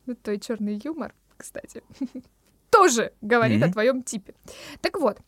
ну, 0.06 0.14
твой 0.16 0.38
черный 0.38 0.80
юмор, 0.82 1.14
кстати, 1.37 1.82
тоже 2.70 3.12
говорит 3.20 3.62
о 3.62 3.66
Мгм. 3.66 3.72
твоем 3.72 4.02
типе. 4.02 4.34
Так 4.80 4.99
вот, 4.99 5.18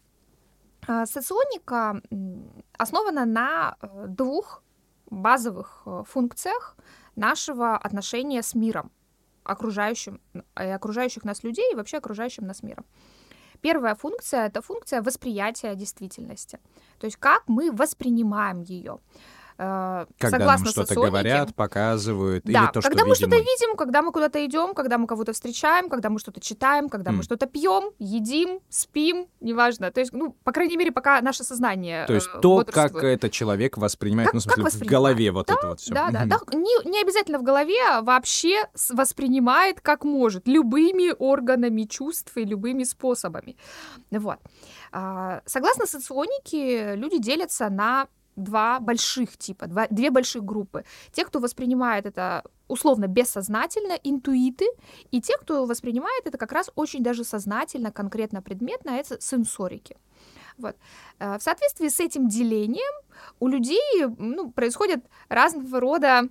А, 0.86 1.06
Соционика 1.06 2.02
основана 2.76 3.24
на 3.24 3.76
э, 3.80 4.04
двух 4.08 4.62
базовых 5.10 5.82
э, 5.86 6.02
функциях 6.06 6.76
нашего 7.16 7.76
отношения 7.76 8.42
с 8.42 8.54
миром, 8.54 8.90
окружающим, 9.44 10.20
э, 10.56 10.74
окружающих 10.74 11.24
нас 11.24 11.42
людей 11.42 11.72
и 11.72 11.74
вообще 11.74 11.96
окружающим 11.98 12.46
нас 12.46 12.62
миром. 12.62 12.84
Первая 13.64 13.94
функция— 13.94 14.46
это 14.48 14.60
функция 14.60 15.00
восприятия 15.00 15.74
действительности. 15.74 16.58
То 16.98 17.06
есть 17.06 17.16
как 17.16 17.44
мы 17.46 17.72
воспринимаем 17.72 18.60
ее. 18.60 18.98
Э, 19.56 20.06
Когда 20.18 20.38
Согласно 20.38 20.64
нам 20.64 20.72
что-то 20.72 20.94
говорят, 20.94 21.54
показывают, 21.54 22.44
да, 22.44 22.50
или 22.50 22.66
то, 22.72 22.80
когда 22.80 22.98
что 22.98 23.06
мы 23.06 23.14
видим 23.14 23.14
что-то 23.14 23.36
видим, 23.36 23.76
когда 23.76 24.02
мы 24.02 24.10
куда-то 24.10 24.44
идем, 24.44 24.74
когда 24.74 24.98
мы 24.98 25.06
кого-то 25.06 25.32
встречаем, 25.32 25.88
когда 25.88 26.10
мы 26.10 26.18
что-то 26.18 26.40
читаем, 26.40 26.88
когда 26.88 27.12
мы 27.12 27.18
М. 27.18 27.22
что-то 27.22 27.46
пьем, 27.46 27.92
едим, 27.98 28.60
спим, 28.68 29.28
неважно. 29.40 29.92
То 29.92 30.00
есть, 30.00 30.12
ну, 30.12 30.36
по 30.42 30.50
крайней 30.50 30.76
мере, 30.76 30.90
пока 30.90 31.20
наше 31.20 31.44
сознание. 31.44 32.04
То 32.06 32.14
есть 32.14 32.28
э, 32.34 32.40
то, 32.40 32.64
как 32.64 32.96
этот 32.96 33.30
человек 33.30 33.78
воспринимает, 33.78 34.30
Как- 34.30 34.34
ну, 34.34 34.40
в 34.40 34.42
смысле, 34.42 34.86
в 34.86 34.90
голове 34.90 35.30
вот 35.30 35.48
это 35.48 35.68
вот 35.68 35.80
все. 35.80 35.94
Да, 35.94 36.10
да, 36.10 36.24
да. 36.24 36.38
Не, 36.52 36.90
не 36.90 37.00
обязательно 37.00 37.38
в 37.38 37.44
голове, 37.44 37.78
а 37.88 38.02
вообще 38.02 38.64
воспринимает 38.90 39.80
как 39.80 40.04
может, 40.04 40.48
любыми 40.48 41.14
органами 41.16 41.82
чувств 41.84 42.36
и 42.36 42.44
любыми 42.44 42.82
способами. 42.82 43.56
Вот. 44.10 44.38
А, 44.90 45.42
Согласно 45.46 45.86
соционике, 45.86 46.96
люди 46.96 47.18
делятся 47.18 47.68
на 47.68 48.08
два 48.36 48.80
больших 48.80 49.36
типа, 49.36 49.66
два, 49.66 49.86
две 49.90 50.10
больших 50.10 50.44
группы. 50.44 50.84
Те, 51.12 51.24
кто 51.24 51.38
воспринимает 51.40 52.06
это 52.06 52.42
условно 52.68 53.06
бессознательно, 53.06 53.92
интуиты, 54.04 54.66
и 55.10 55.20
те, 55.20 55.36
кто 55.36 55.66
воспринимает 55.66 56.26
это 56.26 56.38
как 56.38 56.52
раз 56.52 56.70
очень 56.74 57.02
даже 57.02 57.24
сознательно, 57.24 57.92
конкретно 57.92 58.42
предметно, 58.42 58.90
это 58.90 59.20
сенсорики. 59.20 59.96
Вот. 60.58 60.76
Э, 61.18 61.38
В 61.38 61.42
соответствии 61.42 61.88
с 61.88 62.00
этим 62.00 62.28
делением 62.28 63.02
у 63.40 63.48
людей 63.48 64.06
ну, 64.18 64.50
происходят 64.50 65.04
разного 65.28 65.80
рода 65.80 66.28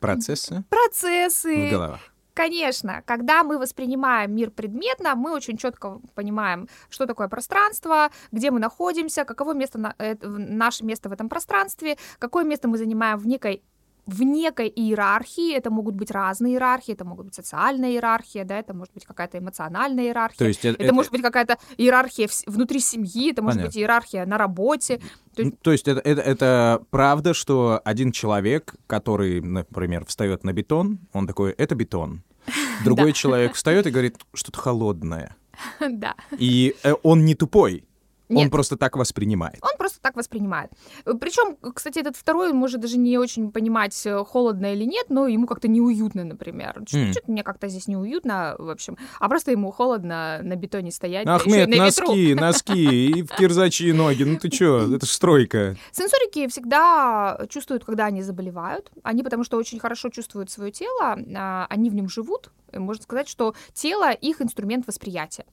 Процессы 0.00 0.56
в 0.60 0.64
процессы. 0.68 1.70
головах. 1.70 2.00
Конечно, 2.34 3.02
когда 3.06 3.44
мы 3.44 3.58
воспринимаем 3.58 4.34
мир 4.34 4.50
предметно, 4.50 5.14
мы 5.14 5.32
очень 5.32 5.56
четко 5.56 6.00
понимаем, 6.16 6.68
что 6.90 7.06
такое 7.06 7.28
пространство, 7.28 8.10
где 8.32 8.50
мы 8.50 8.58
находимся, 8.58 9.24
каково 9.24 9.54
место 9.54 9.94
э, 9.98 10.16
наше 10.26 10.84
место 10.84 11.08
в 11.08 11.12
этом 11.12 11.28
пространстве, 11.28 11.96
какое 12.18 12.44
место 12.44 12.66
мы 12.66 12.76
занимаем 12.76 13.18
в 13.18 13.26
некой 13.28 13.62
в 14.06 14.22
некой 14.22 14.68
иерархии, 14.74 15.54
это 15.54 15.70
могут 15.70 15.94
быть 15.94 16.10
разные 16.10 16.54
иерархии, 16.54 16.92
это 16.92 17.04
могут 17.04 17.26
быть 17.26 17.34
социальная 17.34 17.90
иерархия, 17.90 18.44
да, 18.44 18.58
это 18.58 18.74
может 18.74 18.92
быть 18.92 19.04
какая-то 19.04 19.38
эмоциональная 19.38 20.04
иерархия, 20.04 20.38
То 20.38 20.46
есть 20.46 20.64
э- 20.64 20.74
это, 20.78 20.92
может 20.92 21.10
быть 21.10 21.22
какая-то 21.22 21.58
иерархия 21.78 22.28
внутри 22.46 22.80
семьи, 22.80 23.32
это 23.32 23.42
может 23.42 23.58
Понятно. 23.58 23.68
быть 23.68 23.76
иерархия 23.78 24.26
на 24.26 24.38
работе. 24.38 24.98
То 25.34 25.42
есть- 25.42 25.52
Ну, 25.52 25.58
То 25.62 25.72
есть 25.72 25.88
это, 25.88 26.00
это, 26.00 26.20
это 26.20 26.82
правда, 26.90 27.34
что 27.34 27.80
один 27.84 28.12
человек, 28.12 28.74
который, 28.86 29.40
например, 29.40 30.04
встает 30.04 30.44
на 30.44 30.52
бетон, 30.52 30.98
он 31.12 31.26
такой, 31.26 31.52
это 31.52 31.74
бетон. 31.74 32.22
Другой 32.84 33.12
человек 33.12 33.54
встает 33.54 33.86
и 33.86 33.90
говорит, 33.90 34.18
что-то 34.34 34.58
холодное. 34.58 35.36
да. 35.80 36.14
И 36.38 36.74
э, 36.82 36.94
он 37.02 37.24
не 37.24 37.34
тупой, 37.34 37.84
он 38.28 38.36
Нет. 38.36 38.50
просто 38.50 38.76
так 38.76 38.96
воспринимает. 38.96 39.58
Он 39.62 39.76
просто 39.78 40.00
так 40.00 40.16
воспринимает. 40.16 40.70
Причем, 41.04 41.56
кстати, 41.74 41.98
этот 41.98 42.16
второй 42.16 42.52
может 42.52 42.80
даже 42.80 42.96
не 42.96 43.18
очень 43.18 43.52
понимать, 43.52 44.00
э, 44.06 44.24
холодно 44.24 44.72
или 44.72 44.84
нет, 44.84 45.06
но 45.10 45.26
ему 45.26 45.46
как-то 45.46 45.68
неуютно, 45.68 46.24
например. 46.24 46.78
М. 46.78 47.12
Что-то 47.12 47.30
мне 47.30 47.42
как-то 47.42 47.68
здесь 47.68 47.86
неуютно, 47.86 48.56
в 48.58 48.70
общем. 48.70 48.96
А 49.20 49.28
просто 49.28 49.50
ему 49.50 49.70
холодно 49.70 50.40
на 50.42 50.56
бетоне 50.56 50.90
стоять. 50.90 51.26
Ахмед, 51.26 51.68
на 51.68 51.86
ветру. 51.86 52.06
носки, 52.08 52.34
носки 52.40 53.06
и 53.18 53.22
в 53.22 53.28
кирзачи 53.28 53.92
ноги. 53.92 54.24
Ну 54.24 54.38
ты 54.38 54.48
чё, 54.48 54.94
это 54.96 55.04
ж 55.04 55.10
стройка. 55.10 55.76
Сенсорики 55.92 56.48
всегда 56.48 57.40
чувствуют, 57.50 57.84
когда 57.84 58.06
они 58.06 58.22
заболевают. 58.22 58.90
Они 59.02 59.22
потому 59.22 59.44
что 59.44 59.58
очень 59.58 59.78
хорошо 59.78 60.08
чувствуют 60.08 60.50
свое 60.50 60.72
тело, 60.72 61.18
а, 61.36 61.66
они 61.68 61.90
в 61.90 61.94
нем 61.94 62.08
живут. 62.08 62.50
Можно 62.72 63.02
сказать, 63.02 63.28
что 63.28 63.54
тело 63.72 64.10
их 64.12 64.40
инструмент 64.40 64.86
восприятия. 64.86 65.44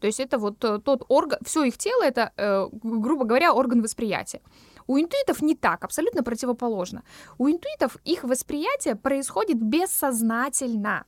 То 0.00 0.06
есть 0.06 0.20
это 0.20 0.38
вот 0.38 0.64
э, 0.64 0.78
тот 0.78 1.04
орган, 1.08 1.38
все 1.44 1.64
их 1.64 1.76
тело 1.78 2.02
это, 2.02 2.32
э, 2.36 2.68
гру- 2.72 3.00
грубо 3.00 3.24
говоря, 3.24 3.52
орган 3.52 3.82
восприятия. 3.82 4.40
У 4.86 4.98
интуитов 4.98 5.42
не 5.42 5.54
так, 5.54 5.84
абсолютно 5.84 6.24
противоположно. 6.24 7.02
У 7.38 7.48
интуитов 7.48 7.96
их 8.04 8.24
восприятие 8.24 8.96
происходит 8.96 9.62
бессознательно. 9.62 11.04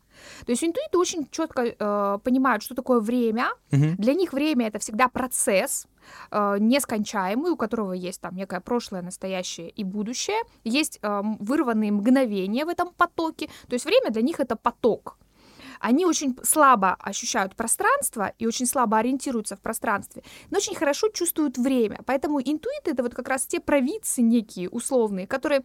То 0.47 0.53
есть 0.53 0.63
интуиты 0.63 0.99
очень 0.99 1.27
четко 1.31 1.63
э, 1.65 2.19
понимают, 2.23 2.63
что 2.63 2.75
такое 2.75 3.01
время. 3.01 3.49
Мгм. 3.73 3.97
Для 3.97 4.15
них 4.15 4.33
время 4.33 4.69
это 4.69 4.79
всегда 4.79 5.09
процесс 5.09 5.89
э, 6.31 6.57
нескончаемый, 6.61 7.51
у 7.51 7.57
которого 7.57 7.93
есть 7.93 8.21
там 8.21 8.37
некое 8.37 8.61
прошлое, 8.61 9.03
настоящее 9.03 9.71
и 9.71 9.85
будущее. 9.85 10.43
Есть 10.63 11.01
э, 11.03 11.23
вырванные 11.41 11.91
мгновения 11.91 12.65
в 12.65 12.69
этом 12.69 12.93
потоке. 12.97 13.49
То 13.69 13.75
есть 13.75 13.85
время 13.85 14.11
для 14.11 14.23
них 14.23 14.39
это 14.39 14.55
поток. 14.55 15.17
Они 15.83 16.07
очень 16.07 16.37
слабо 16.43 16.95
ощущают 17.01 17.57
пространство 17.57 18.33
и 18.39 18.47
очень 18.47 18.67
слабо 18.67 18.99
ориентируются 18.99 19.57
в 19.57 19.61
пространстве, 19.61 20.23
но 20.51 20.59
очень 20.59 20.77
хорошо 20.77 21.09
чувствуют 21.09 21.59
время. 21.59 21.99
Поэтому 22.07 22.41
интуиты 22.41 22.93
это 22.93 23.03
вот 23.03 23.15
как 23.15 23.29
раз 23.29 23.47
те 23.47 23.59
провидцы 23.61 24.23
некие 24.23 24.69
условные, 24.71 25.27
которые 25.27 25.63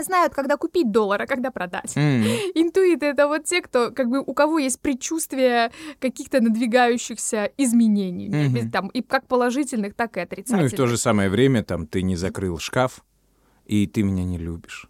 знают, 0.00 0.32
когда 0.34 0.56
купить 0.56 0.92
доллар, 0.92 1.22
а 1.22 1.26
когда 1.26 1.50
продать. 1.50 1.96
М. 1.96 2.22
Интуиты 2.54 3.06
это 3.06 3.26
вот 3.26 3.44
те, 3.44 3.60
кто, 3.62 3.90
как 3.90 4.08
бы, 4.08 4.20
у 4.20 4.32
кого 4.34 4.58
есть 4.60 4.80
предчувствие 4.80 5.72
каких-то 5.98 6.40
надвигающихся 6.40 7.50
изменений, 7.56 8.28
без- 8.28 8.70
там, 8.70 8.88
и 8.88 9.02
как 9.02 9.26
положительных, 9.26 9.94
так 9.94 10.16
и 10.16 10.20
Ну 10.20 10.24
отрицательных. 10.24 10.72
и 10.72 10.74
в 10.74 10.76
то 10.76 10.86
же 10.86 10.96
самое 10.98 11.28
время 11.30 11.64
там 11.64 11.86
ты 11.86 12.02
не 12.02 12.16
закрыл 12.16 12.58
шкаф, 12.58 13.02
и 13.66 13.86
ты 13.86 14.02
меня 14.02 14.24
не 14.24 14.38
любишь. 14.38 14.88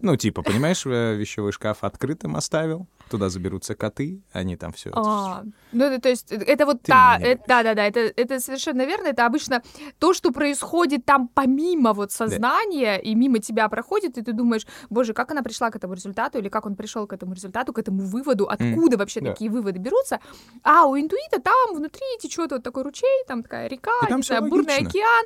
Ну, 0.00 0.16
типа, 0.16 0.42
понимаешь, 0.42 0.84
э, 0.84 1.14
вещевой 1.14 1.52
шкаф 1.52 1.82
открытым 1.82 2.36
оставил, 2.36 2.86
туда 3.08 3.28
заберутся 3.28 3.74
коты, 3.74 4.22
они 4.32 4.56
там 4.56 4.72
все. 4.72 4.90
А, 4.94 5.44
ну, 5.72 5.84
это, 5.84 6.00
то 6.00 6.08
есть, 6.08 6.32
это 6.32 6.66
вот 6.66 6.82
Ты 6.82 6.92
та, 6.92 7.18
меня 7.18 7.28
не 7.28 7.34
э, 7.34 7.38
да-да-да, 7.46 7.84
это, 7.84 8.00
это 8.00 8.40
совершенно 8.40 8.84
верно, 8.84 9.08
это 9.08 9.26
обычно 9.26 9.62
то, 9.98 10.12
что 10.12 10.32
происходит 10.32 11.04
там 11.04 11.28
помимо 11.28 11.92
вот 11.92 12.12
сознания, 12.12 12.96
и 12.96 13.14
мимо 13.14 13.38
тебя 13.38 13.68
проходит, 13.68 14.18
и 14.18 14.22
ты 14.22 14.32
думаешь, 14.32 14.66
боже, 14.90 15.12
как 15.12 15.30
она 15.30 15.42
пришла 15.42 15.70
к 15.70 15.76
этому 15.76 15.94
результату, 15.94 16.38
или 16.38 16.48
как 16.48 16.66
он 16.66 16.76
пришел 16.76 17.06
к 17.06 17.12
этому 17.12 17.34
результату, 17.34 17.72
к 17.72 17.78
этому 17.78 18.02
выводу, 18.02 18.46
откуда 18.46 18.96
вообще 18.96 19.20
да. 19.20 19.30
такие 19.30 19.50
выводы 19.50 19.78
берутся, 19.78 20.20
а 20.62 20.86
у 20.86 20.98
интуита 20.98 21.40
там 21.40 21.74
внутри 21.74 22.06
течет 22.20 22.50
вот 22.50 22.62
такой 22.62 22.82
ручей, 22.82 23.24
там 23.26 23.42
такая 23.42 23.68
река, 23.68 23.92
И 24.04 24.08
там 24.08 24.22
знаю, 24.22 24.48
бурный 24.48 24.76
океан, 24.76 25.24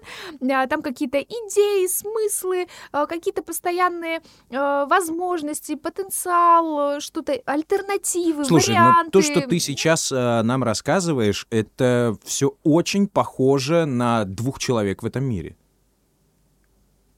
а, 0.51 0.67
там 0.67 0.83
какие-то 0.83 1.19
идеи, 1.19 1.87
смыслы, 1.87 2.67
а, 2.93 3.07
какие-то 3.07 3.43
постоянные 3.43 4.21
э, 4.51 4.87
возможности, 4.87 5.75
потенциал, 5.75 7.01
что-то, 7.01 7.41
альтернативы, 7.71 8.45
Слушай, 8.45 8.71
варианты. 8.71 9.05
ну 9.05 9.11
то, 9.11 9.23
что 9.23 9.41
ты 9.41 9.59
сейчас 9.61 10.11
э, 10.13 10.43
нам 10.43 10.65
рассказываешь, 10.65 11.47
это 11.51 12.17
все 12.25 12.57
очень 12.63 13.07
похоже 13.07 13.85
на 13.87 14.25
двух 14.25 14.59
человек 14.59 15.03
в 15.03 15.07
этом 15.07 15.25
мире. 15.25 15.57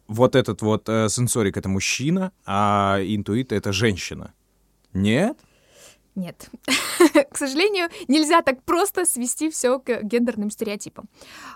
Вот 0.09 0.37
этот 0.37 0.63
вот 0.63 0.89
э, 0.89 1.09
сенсорик— 1.09 1.57
это 1.59 1.69
мужчина, 1.69 2.33
а 2.45 2.99
интуит— 3.03 3.53
это 3.53 3.73
женщина. 3.73 4.35
Нет? 4.93 5.39
Нет. 6.15 6.51
К 7.31 7.37
сожалению, 7.39 7.89
нельзя 8.07 8.43
так 8.43 8.63
просто 8.65 9.07
свести 9.07 9.51
все 9.51 9.79
к 9.79 10.03
гендерным 10.03 10.51
стереотипам. 10.51 11.09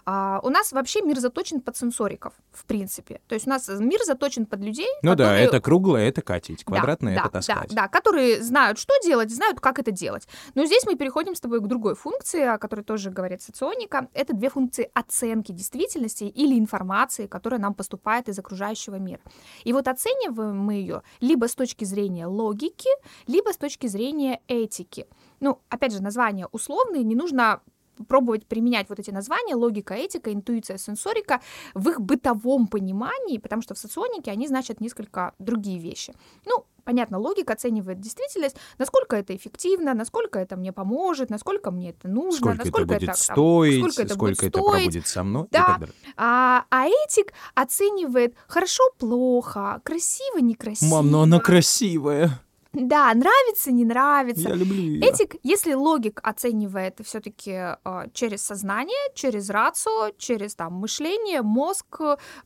А, 0.06 0.40
у 0.42 0.48
нас 0.48 0.72
вообще 0.72 1.02
мир 1.02 1.18
заточен 1.18 1.60
под 1.60 1.76
сенсориков, 1.76 2.32
в 2.52 2.64
принципе. 2.64 3.20
То 3.28 3.34
есть 3.34 3.46
у 3.46 3.50
нас 3.50 3.68
мир 3.68 4.00
заточен 4.04 4.46
под 4.46 4.60
людей, 4.60 4.88
Ну 5.02 5.14
да, 5.14 5.24
которые- 5.24 5.44
это 5.46 5.60
круглое, 5.60 6.08
это 6.08 6.22
катить, 6.22 6.60
Да, 6.60 6.64
квадратное— 6.64 7.14
да, 7.16 7.20
это 7.20 7.30
таскать. 7.30 7.68
Да, 7.74 7.82
да, 7.82 7.88
которые 7.88 8.42
знают, 8.42 8.78
что 8.78 8.94
делать, 9.02 9.30
знают, 9.30 9.60
как 9.60 9.78
это 9.78 9.90
делать. 9.90 10.26
Но 10.54 10.64
здесь 10.64 10.84
мы 10.86 10.96
переходим 10.96 11.34
с 11.34 11.40
тобой 11.40 11.60
к 11.60 11.66
другой 11.66 11.94
функции, 11.94 12.42
о 12.42 12.56
которой 12.56 12.82
тоже 12.82 13.10
говорит 13.10 13.42
соционика. 13.42 14.08
Это 14.14 14.34
две 14.34 14.48
функции 14.48 14.90
оценки 14.94 15.52
действительности 15.52 16.24
или 16.24 16.58
информации, 16.58 17.26
которая 17.26 17.60
нам 17.60 17.74
поступает 17.74 18.30
из 18.30 18.38
окружающего 18.38 18.96
мира. 18.96 19.20
И 19.64 19.74
вот 19.74 19.86
оцениваем 19.86 20.56
мы 20.58 20.74
ее 20.74 21.02
либо 21.20 21.46
с 21.46 21.54
точки 21.54 21.84
зрения 21.84 22.26
логики, 22.26 22.88
либо 23.26 23.52
с 23.52 23.58
точки 23.58 23.86
зрения 23.86 24.40
этики. 24.48 25.06
Ну, 25.40 25.60
опять 25.68 25.92
же, 25.92 26.02
названия 26.02 26.46
условные, 26.52 27.02
не 27.04 27.14
нужно 27.14 27.60
пробовать 28.08 28.46
применять 28.46 28.88
вот 28.90 28.98
эти 28.98 29.10
названия, 29.10 29.54
логика, 29.54 29.94
этика, 29.94 30.30
интуиция, 30.32 30.76
сенсорика 30.76 31.40
в 31.74 31.88
их 31.88 32.00
бытовом 32.00 32.66
понимании, 32.66 33.38
потому 33.38 33.62
что 33.62 33.74
в 33.74 33.78
соционике 33.78 34.30
они 34.30 34.46
значат 34.48 34.80
несколько 34.82 35.32
другие 35.38 35.78
вещи. 35.78 36.12
Ну, 36.44 36.66
понятно, 36.84 37.18
логика 37.18 37.54
оценивает 37.54 37.98
действительность, 38.00 38.56
насколько 38.76 39.16
это 39.16 39.34
эффективно, 39.34 39.94
насколько 39.94 40.38
это 40.38 40.56
мне 40.56 40.72
поможет, 40.74 41.30
насколько 41.30 41.70
мне 41.70 41.90
это 41.90 42.06
нужно, 42.06 42.36
Сколько 42.38 42.54
это 42.56 42.64
насколько 42.66 42.94
будет 42.94 43.06
там, 43.06 43.14
стоить, 43.16 43.78
сколько 43.80 44.02
это 44.02 44.16
будет 44.16 44.42
это 44.42 44.58
стоить. 44.60 44.72
пробудет 44.82 45.06
со 45.06 45.22
мной 45.24 45.44
и 45.44 45.48
Да. 45.52 45.64
так 45.66 45.80
далее. 45.80 45.94
А, 46.18 46.64
а 46.70 46.86
этик 46.88 47.32
оценивает 47.54 48.34
хорошо, 48.46 48.82
плохо, 48.98 49.80
красиво, 49.84 50.38
некрасиво. 50.38 50.96
Мам, 50.96 51.10
ну 51.10 51.20
она 51.22 51.40
красивая. 51.40 52.42
Да, 52.76 53.12
нравится, 53.14 53.72
не 53.72 53.86
нравится. 53.86 54.48
Я 54.50 54.54
люблю 54.54 54.76
ее. 54.76 55.00
Этик, 55.00 55.36
если 55.42 55.72
логик 55.72 56.20
оценивает 56.22 57.00
все-таки 57.02 57.52
э, 57.52 57.74
через 58.12 58.42
сознание, 58.42 58.94
через 59.14 59.48
рацию, 59.48 60.12
через 60.18 60.54
там 60.54 60.74
мышление, 60.74 61.40
мозг, 61.40 61.86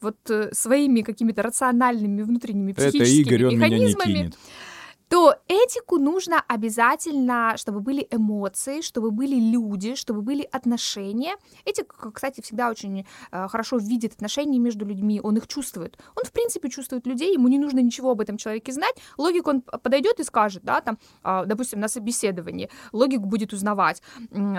вот 0.00 0.16
э, 0.30 0.50
своими 0.52 1.00
какими-то 1.00 1.42
рациональными 1.42 2.22
внутренними 2.22 2.70
Это 2.72 2.90
психическими 2.90 3.22
Игорь, 3.22 3.46
он 3.46 3.54
меня 3.56 3.68
не 3.68 3.74
механизмами, 3.74 4.14
кинет. 4.14 4.38
То 5.10 5.34
этику 5.48 5.98
нужно 5.98 6.40
обязательно, 6.46 7.56
чтобы 7.56 7.80
были 7.80 8.06
эмоции, 8.12 8.80
чтобы 8.80 9.10
были 9.10 9.34
люди, 9.34 9.96
чтобы 9.96 10.22
были 10.22 10.48
отношения. 10.52 11.34
Этик, 11.64 11.92
кстати, 12.14 12.40
всегда 12.40 12.70
очень 12.70 13.04
э, 13.32 13.48
хорошо 13.48 13.78
видит 13.78 14.12
отношения 14.12 14.60
между 14.60 14.86
людьми, 14.86 15.20
он 15.20 15.36
их 15.36 15.48
чувствует. 15.48 15.98
Он, 16.16 16.24
в 16.24 16.30
принципе, 16.30 16.68
чувствует 16.68 17.08
людей, 17.08 17.34
ему 17.34 17.48
не 17.48 17.58
нужно 17.58 17.80
ничего 17.80 18.12
об 18.12 18.20
этом 18.20 18.36
человеке 18.36 18.72
знать. 18.72 18.94
Логик 19.18 19.48
он 19.48 19.62
подойдет 19.62 20.20
и 20.20 20.24
скажет, 20.24 20.62
да, 20.62 20.80
там, 20.80 20.96
а, 21.24 21.44
допустим, 21.44 21.80
на 21.80 21.88
собеседовании, 21.88 22.70
логик 22.92 23.20
будет 23.20 23.52
узнавать 23.52 24.02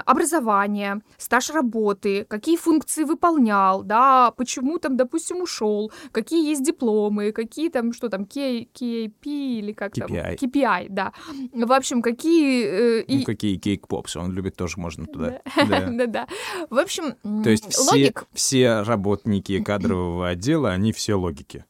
образование, 0.05 1.01
стаж 1.17 1.49
работы, 1.51 2.25
какие 2.25 2.57
функции 2.57 3.05
выполнял, 3.05 3.83
да, 3.83 4.31
почему 4.31 4.79
там, 4.79 4.97
допустим, 4.97 5.41
ушел, 5.41 5.91
какие 6.11 6.49
есть 6.49 6.63
дипломы, 6.63 7.31
какие 7.31 7.69
там, 7.69 7.93
что 7.93 8.09
там, 8.09 8.25
K- 8.25 8.67
или 8.75 9.71
как 9.71 9.93
там, 9.93 10.09
KPI. 10.41 10.87
Да. 10.89 11.13
В 11.53 11.71
общем, 11.71 12.01
какие... 12.01 12.65
э, 13.01 13.05
Ну, 13.07 13.19
и- 13.19 13.23
какие 13.23 13.57
кейк-попсы, 13.57 14.19
он 14.19 14.31
любит 14.31 14.55
тоже, 14.55 14.75
можно 14.79 15.05
туда. 15.05 15.41
Да. 15.55 15.65
Да. 15.67 15.87
Да-да. 15.91 16.27
В 16.69 16.77
общем, 16.77 17.15
То 17.43 17.49
есть 17.49 17.71
все, 17.71 17.81
логик, 17.91 18.25
все 18.33 18.81
работники 18.81 19.61
кадрового 19.63 20.29
отдела, 20.29 20.71
они 20.71 20.91
все 20.93 21.13
логики. 21.15 21.65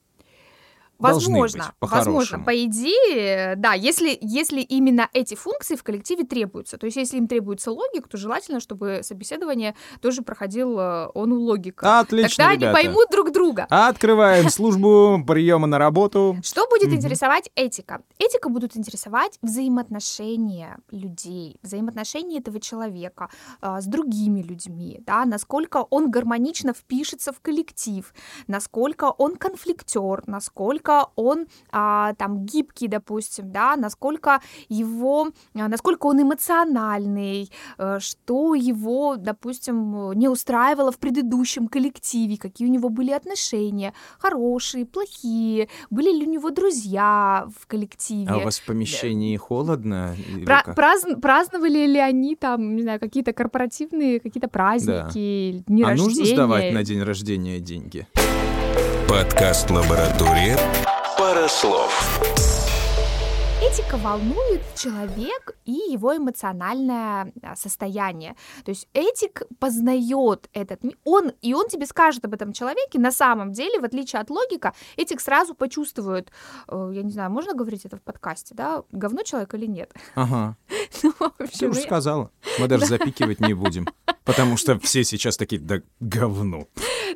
Возможно, 0.99 1.73
быть, 1.81 1.89
возможно, 1.89 2.37
по-хорошему. 2.37 2.45
по 2.45 2.63
идее, 2.63 3.55
да, 3.57 3.73
если, 3.73 4.15
если 4.21 4.61
именно 4.61 5.09
эти 5.13 5.33
функции 5.33 5.75
в 5.75 5.81
коллективе 5.81 6.25
требуются. 6.25 6.77
То 6.77 6.85
есть, 6.85 6.95
если 6.95 7.17
им 7.17 7.27
требуется 7.27 7.71
логик, 7.71 8.07
то 8.07 8.17
желательно, 8.17 8.59
чтобы 8.59 8.99
собеседование 9.01 9.73
тоже 9.99 10.21
проходил 10.21 10.77
э, 10.79 11.07
он 11.15 11.31
у 11.31 11.39
логика. 11.39 12.01
Отлично, 12.01 12.43
Тогда 12.43 12.53
ребята. 12.53 12.77
они 12.77 12.87
поймут 12.89 13.07
друг 13.11 13.31
друга. 13.31 13.65
Открываем 13.71 14.47
службу 14.49 15.23
приема 15.25 15.65
на 15.65 15.79
работу. 15.79 16.37
Что 16.43 16.67
будет 16.81 16.91
Мгм. 16.91 16.97
интересовать 16.97 17.49
этика? 17.55 18.01
Этика 18.19 18.49
будут 18.49 18.75
интересовать 18.75 19.37
взаимоотношения 19.41 20.79
людей, 20.91 21.57
взаимоотношения 21.61 22.39
этого 22.39 22.59
человека 22.59 23.29
а, 23.61 23.81
с 23.81 23.85
другими 23.85 24.41
людьми, 24.41 25.01
да, 25.05 25.25
насколько 25.25 25.85
он 25.89 26.09
гармонично 26.11 26.73
впишется 26.73 27.31
в 27.31 27.39
коллектив, 27.39 28.13
насколько 28.47 29.05
он 29.17 29.35
конфликтер, 29.35 30.23
насколько 30.27 31.07
он 31.15 31.47
а, 31.71 32.13
там 32.15 32.45
гибкий, 32.45 32.87
допустим, 32.87 33.51
да, 33.51 33.75
насколько 33.75 34.41
его, 34.69 35.29
а, 35.53 35.67
насколько 35.67 36.07
он 36.07 36.21
эмоциональный, 36.21 37.51
э, 37.77 37.99
что 37.99 38.55
его, 38.55 39.15
допустим, 39.17 40.13
не 40.13 40.27
устраивало 40.29 40.91
в 40.91 40.97
предыдущем 40.97 41.67
коллективе, 41.67 42.37
какие 42.37 42.67
у 42.67 42.71
него 42.71 42.89
были 42.89 43.11
отношения, 43.11 43.93
хорошие, 44.19 44.85
плохие, 44.85 45.69
были 45.89 46.11
ли 46.11 46.25
у 46.25 46.29
него 46.29 46.49
друзья 46.49 46.70
в 46.73 47.67
коллективе. 47.67 48.25
А 48.29 48.37
у 48.37 48.41
вас 48.41 48.59
в 48.59 48.65
помещении 48.65 49.35
холодно? 49.37 50.15
или 50.29 50.45
Пра- 50.45 50.63
как? 50.63 50.77
празн- 50.77 51.19
праздновали 51.21 51.85
ли 51.85 51.99
они 51.99 52.35
там, 52.35 52.75
не 52.75 52.81
знаю, 52.83 52.99
какие-то 52.99 53.33
корпоративные, 53.33 54.19
какие-то 54.19 54.47
праздники, 54.47 55.63
дни 55.67 55.83
А 55.83 55.89
рождения? 55.89 56.07
нужно 56.09 56.25
сдавать 56.25 56.73
на 56.73 56.83
день 56.83 57.01
рождения 57.03 57.59
деньги? 57.59 58.07
Подкаст 59.07 59.69
«Лаборатория». 59.69 60.57
Пара 61.17 61.47
слов. 61.47 61.91
Этика 63.71 63.95
волнует 63.95 64.61
человек 64.75 65.55
и 65.63 65.71
его 65.71 66.17
эмоциональное 66.17 67.31
а, 67.41 67.55
состояние. 67.55 68.35
То 68.65 68.71
есть 68.71 68.89
этик 68.93 69.43
познает 69.59 70.49
этот 70.51 70.83
мир, 70.83 70.97
он, 71.05 71.31
и 71.41 71.53
он 71.53 71.69
тебе 71.69 71.85
скажет 71.85 72.25
об 72.25 72.33
этом 72.33 72.51
человеке 72.51 72.99
на 72.99 73.13
самом 73.13 73.53
деле, 73.53 73.79
в 73.79 73.85
отличие 73.85 74.21
от 74.21 74.29
логика, 74.29 74.73
этик 74.97 75.21
сразу 75.21 75.55
почувствует, 75.55 76.33
э, 76.67 76.91
я 76.93 77.01
не 77.01 77.11
знаю, 77.11 77.31
можно 77.31 77.53
говорить 77.53 77.85
это 77.85 77.95
в 77.95 78.01
подкасте, 78.01 78.55
да, 78.55 78.83
говно 78.91 79.23
человек 79.23 79.53
или 79.53 79.67
нет? 79.67 79.93
Ага, 80.15 80.57
Ну, 81.01 81.11
в 81.11 81.37
ты 81.37 81.43
общем, 81.45 81.69
уже 81.69 81.79
сказала. 81.79 82.29
Мы 82.59 82.67
даже 82.67 82.85
запикивать 82.87 83.39
не 83.39 83.53
будем. 83.53 83.87
Потому 84.25 84.57
что 84.57 84.77
все 84.79 85.05
сейчас 85.05 85.37
такие, 85.37 85.61
да 85.61 85.81
говно. 86.01 86.67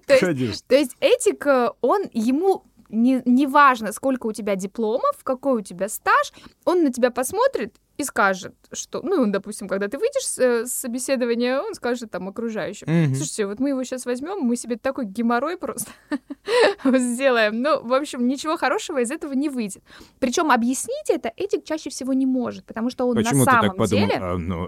То 0.07 0.13
есть. 0.31 0.65
То 0.67 0.75
есть 0.75 0.95
этик, 1.01 1.45
э, 1.47 1.71
он 1.81 2.03
ему 2.13 2.63
не, 2.89 3.21
не 3.25 3.47
важно, 3.47 3.91
сколько 3.91 4.27
у 4.27 4.31
тебя 4.33 4.55
дипломов, 4.55 5.23
какой 5.23 5.53
у 5.59 5.61
тебя 5.61 5.89
стаж, 5.89 6.31
он 6.65 6.83
на 6.83 6.91
тебя 6.91 7.11
посмотрит 7.11 7.75
и 7.97 8.03
скажет, 8.03 8.53
что, 8.73 9.01
ну, 9.03 9.25
допустим, 9.27 9.69
когда 9.69 9.87
ты 9.87 9.97
выйдешь 9.97 10.25
с, 10.27 10.37
э, 10.37 10.65
с 10.65 10.71
собеседования, 10.73 11.61
он 11.61 11.75
скажет 11.75 12.11
там 12.11 12.27
окружающим, 12.27 12.87
Мгм. 12.87 13.15
слушайте, 13.15 13.45
вот 13.47 13.59
мы 13.59 13.69
его 13.69 13.83
сейчас 13.85 14.05
возьмем, 14.05 14.39
мы 14.41 14.57
себе 14.57 14.75
такой 14.77 15.05
геморрой 15.05 15.57
просто 15.57 15.91
сделаем. 16.83 17.61
Ну, 17.61 17.81
в 17.83 17.93
общем, 17.93 18.27
ничего 18.27 18.57
хорошего 18.57 18.99
из 18.99 19.11
этого 19.11 19.33
не 19.33 19.49
выйдет. 19.49 19.83
Причем 20.19 20.51
объяснить 20.51 21.09
это 21.09 21.31
этик 21.37 21.63
чаще 21.63 21.89
всего 21.89 22.13
не 22.13 22.25
может, 22.25 22.65
потому 22.65 22.89
что 22.89 23.05
он 23.07 23.15
Почему 23.15 23.39
на 23.39 23.45
ты 23.45 23.51
самом 23.51 23.77
подумал? 23.77 24.07
деле... 24.07 24.19
А, 24.21 24.37
ну, 24.37 24.67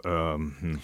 хм. 0.61 0.79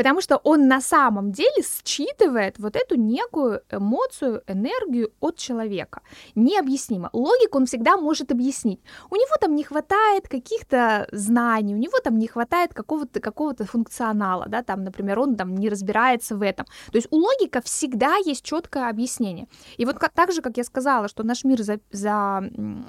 Потому 0.00 0.22
что 0.22 0.38
он 0.44 0.66
на 0.66 0.80
самом 0.80 1.30
деле 1.30 1.62
считывает 1.84 2.58
вот 2.58 2.74
эту 2.74 2.94
некую 2.94 3.60
эмоцию, 3.70 4.42
энергию 4.46 5.12
от 5.20 5.36
человека. 5.36 6.00
Необъяснимо. 6.34 7.10
Логику 7.12 7.58
он 7.58 7.66
всегда 7.66 7.98
может 7.98 8.32
объяснить. 8.32 8.80
У 9.10 9.16
него 9.16 9.36
там 9.38 9.54
не 9.54 9.62
хватает 9.62 10.26
каких-то 10.26 11.06
знаний, 11.12 11.74
у 11.74 11.76
него 11.76 11.98
там 12.02 12.18
не 12.18 12.28
хватает 12.28 12.72
какого-то 12.72 13.20
какого 13.20 13.54
функционала, 13.54 14.46
да, 14.48 14.62
там, 14.62 14.84
например, 14.84 15.18
он 15.18 15.36
там 15.36 15.54
не 15.54 15.68
разбирается 15.68 16.34
в 16.34 16.40
этом. 16.40 16.64
То 16.90 16.96
есть 16.96 17.08
у 17.10 17.16
логика 17.16 17.60
всегда 17.60 18.16
есть 18.24 18.42
четкое 18.42 18.88
объяснение. 18.88 19.48
И 19.76 19.84
вот 19.84 19.98
как, 19.98 20.12
так 20.14 20.32
же, 20.32 20.40
как 20.40 20.56
я 20.56 20.64
сказала, 20.64 21.08
что 21.08 21.24
наш 21.24 21.44
мир 21.44 21.62
за, 21.62 21.78
за, 21.90 22.42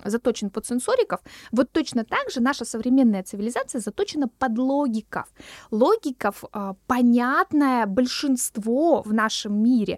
заточен 0.05 0.49
под 0.49 0.65
сенсориков, 0.65 1.19
вот 1.51 1.73
точно 1.73 2.05
так 2.05 2.31
же 2.31 2.41
наша 2.41 2.63
современная 2.63 3.23
цивилизация 3.23 3.81
заточена 3.81 4.29
под 4.29 4.57
логиков 4.57 5.27
логиков 5.71 6.45
а, 6.53 6.75
понятное 7.01 7.85
большинство 7.85 9.01
в 9.01 9.13
нашем 9.13 9.63
мире. 9.63 9.97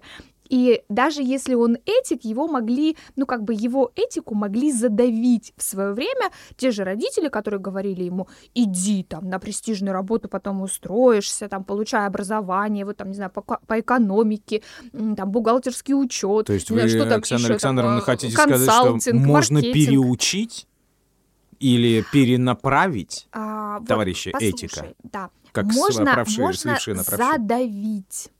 И 0.50 0.82
даже 0.88 1.22
если 1.22 1.54
он 1.54 1.78
этик, 1.86 2.24
его 2.24 2.46
могли, 2.48 2.96
ну 3.16 3.26
как 3.26 3.42
бы 3.42 3.54
его 3.54 3.90
этику 3.96 4.34
могли 4.34 4.72
задавить 4.72 5.52
в 5.56 5.62
свое 5.62 5.92
время 5.92 6.30
те 6.56 6.70
же 6.70 6.84
родители, 6.84 7.28
которые 7.28 7.60
говорили 7.60 8.04
ему, 8.04 8.28
иди 8.54 9.02
там 9.02 9.28
на 9.28 9.38
престижную 9.38 9.94
работу, 9.94 10.28
потом 10.28 10.60
устроишься, 10.60 11.48
там 11.48 11.64
получай 11.64 12.06
образование, 12.06 12.84
вот 12.84 12.98
там, 12.98 13.08
не 13.08 13.14
знаю, 13.14 13.30
по, 13.30 13.42
по 13.42 13.80
экономике, 13.80 14.62
там 14.92 15.30
бухгалтерский 15.30 15.94
учет. 15.94 16.46
То 16.46 16.52
есть 16.52 16.70
вы, 16.70 16.76
знаю, 16.76 16.90
что 16.90 17.06
там 17.06 17.18
Оксана 17.18 17.46
Александровна, 17.46 17.98
э, 17.98 18.00
хотите 18.02 18.34
сказать, 18.34 18.70
что 18.70 19.14
можно 19.14 19.54
маркетинг. 19.54 19.74
переучить 19.74 20.66
или 21.60 22.04
перенаправить, 22.12 23.28
А, 23.32 23.78
вот, 23.78 23.88
товарищи, 23.88 24.30
послушай, 24.32 24.50
этика, 24.50 24.94
Да, 25.02 25.30
как 25.52 25.66
можно, 25.66 26.10
оправшие, 26.12 26.40
можно 26.40 26.78
задавить. 26.78 28.30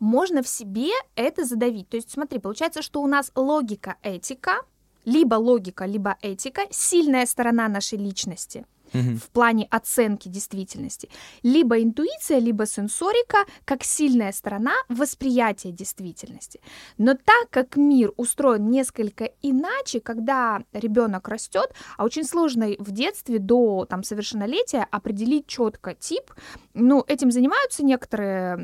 Можно 0.00 0.42
в 0.42 0.48
себе 0.48 0.90
это 1.14 1.44
задавить. 1.44 1.88
То 1.88 1.96
есть, 1.96 2.10
смотри, 2.10 2.38
получается, 2.38 2.82
что 2.82 3.02
у 3.02 3.06
нас 3.06 3.30
логика, 3.34 3.96
этика, 4.02 4.62
либо 5.04 5.34
логика, 5.34 5.84
либо 5.84 6.16
этика, 6.22 6.62
сильная 6.70 7.26
сторона 7.26 7.68
нашей 7.68 7.98
личности 7.98 8.64
В 8.94 9.30
плане 9.30 9.66
оценки 9.70 10.28
действительности, 10.28 11.08
либо 11.42 11.82
интуиция, 11.82 12.38
либо 12.38 12.64
сенсорика 12.66 13.38
как 13.64 13.82
сильная 13.82 14.32
сторона 14.32 14.72
восприятия 14.88 15.72
действительности. 15.72 16.60
Но 16.98 17.14
так 17.14 17.50
как 17.50 17.76
мир 17.76 18.12
устроен 18.16 18.70
несколько 18.70 19.24
иначе, 19.42 20.00
когда 20.00 20.62
ребенок 20.72 21.28
растет, 21.28 21.72
а 21.96 22.04
очень 22.04 22.24
сложно 22.24 22.68
в 22.78 22.90
детстве 22.92 23.38
до 23.38 23.84
там, 23.88 24.02
совершеннолетия 24.02 24.86
определить 24.90 25.46
четко 25.46 25.94
тип, 25.94 26.32
ну, 26.74 27.04
этим 27.06 27.30
занимаются 27.30 27.84
некоторые 27.84 28.56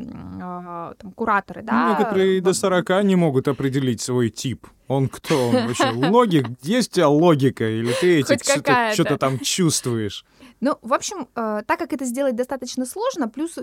а, 0.43 0.95
там, 0.95 1.13
кураторы, 1.13 1.63
да. 1.63 1.97
Некоторые 1.99 2.39
и 2.39 2.41
до 2.41 2.51
в- 2.51 2.57
40 2.57 3.03
не 3.03 3.17
могут 3.17 3.49
определить 3.49 4.01
свой 4.01 4.31
тип. 4.31 4.67
Он 4.91 5.09
кто? 5.09 5.51
Он 5.51 5.69
вообще 5.69 5.91
логик? 5.91 6.49
Есть 6.63 6.91
у 6.91 6.95
тебя 6.97 7.09
логика? 7.09 7.65
Или 7.65 7.93
ты 8.01 8.25
Хоть 8.25 8.45
что-то, 8.45 8.91
что-то 8.93 9.19
там 9.19 9.39
чувствуешь? 9.39 10.25
Ну, 10.59 10.79
в 10.83 10.93
общем, 10.93 11.29
э, 11.37 11.63
так 11.65 11.79
как 11.79 11.93
это 11.93 12.05
сделать 12.05 12.35
достаточно 12.35 12.85
сложно, 12.85 13.29
плюс, 13.29 13.57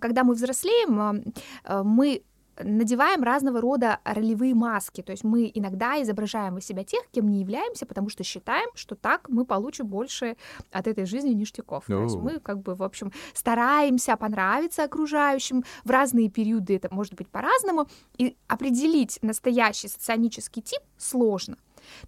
когда 0.00 0.24
мы 0.24 0.34
взрослеем, 0.34 1.00
э, 1.00 1.22
э, 1.66 1.82
мы 1.84 2.24
надеваем 2.58 3.22
разного 3.22 3.60
рода 3.60 3.98
ролевые 4.04 4.54
маски. 4.54 5.02
То 5.02 5.12
есть 5.12 5.24
мы 5.24 5.50
иногда 5.52 6.00
изображаем 6.02 6.58
из 6.58 6.66
себя 6.66 6.84
тех, 6.84 7.02
кем 7.10 7.28
не 7.28 7.40
являемся, 7.40 7.86
потому 7.86 8.08
что 8.08 8.24
считаем, 8.24 8.68
что 8.74 8.94
так 8.94 9.28
мы 9.28 9.44
получим 9.44 9.86
больше 9.86 10.36
от 10.70 10.86
этой 10.86 11.06
жизни 11.06 11.30
ништяков. 11.30 11.84
То 11.86 12.02
есть 12.02 12.16
мы 12.16 12.40
как 12.40 12.60
бы, 12.60 12.74
в 12.74 12.82
общем, 12.82 13.12
стараемся 13.34 14.16
понравиться 14.16 14.84
окружающим. 14.84 15.64
В 15.84 15.90
разные 15.90 16.28
периоды 16.28 16.76
это 16.76 16.88
может 16.94 17.14
быть 17.14 17.28
по-разному. 17.28 17.88
И 18.18 18.36
определить 18.48 19.18
настоящий 19.22 19.88
соционический 19.88 20.62
тип 20.62 20.80
сложно. 20.96 21.56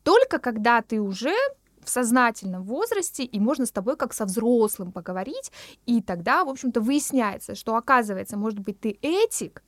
Только 0.03 0.39
когда 0.39 0.83
ты 0.83 1.01
уже 1.01 1.35
в 1.83 1.91
сознательном 1.91 2.63
возрасте, 2.63 3.25
и 3.25 3.39
можно 3.39 3.67
с 3.67 3.71
тобой 3.71 3.97
как 3.97 4.15
со 4.15 4.25
взрослым 4.25 4.91
поговорить, 4.91 5.53
и 5.87 6.01
тогда, 6.01 6.45
в 6.45 6.49
общем-то, 6.49 6.81
выясняется, 6.81 7.55
что, 7.55 7.77
оказывается, 7.77 8.37
может 8.37 8.61
быть, 8.61 8.81
ты 8.81 8.99
этик, 9.03 9.63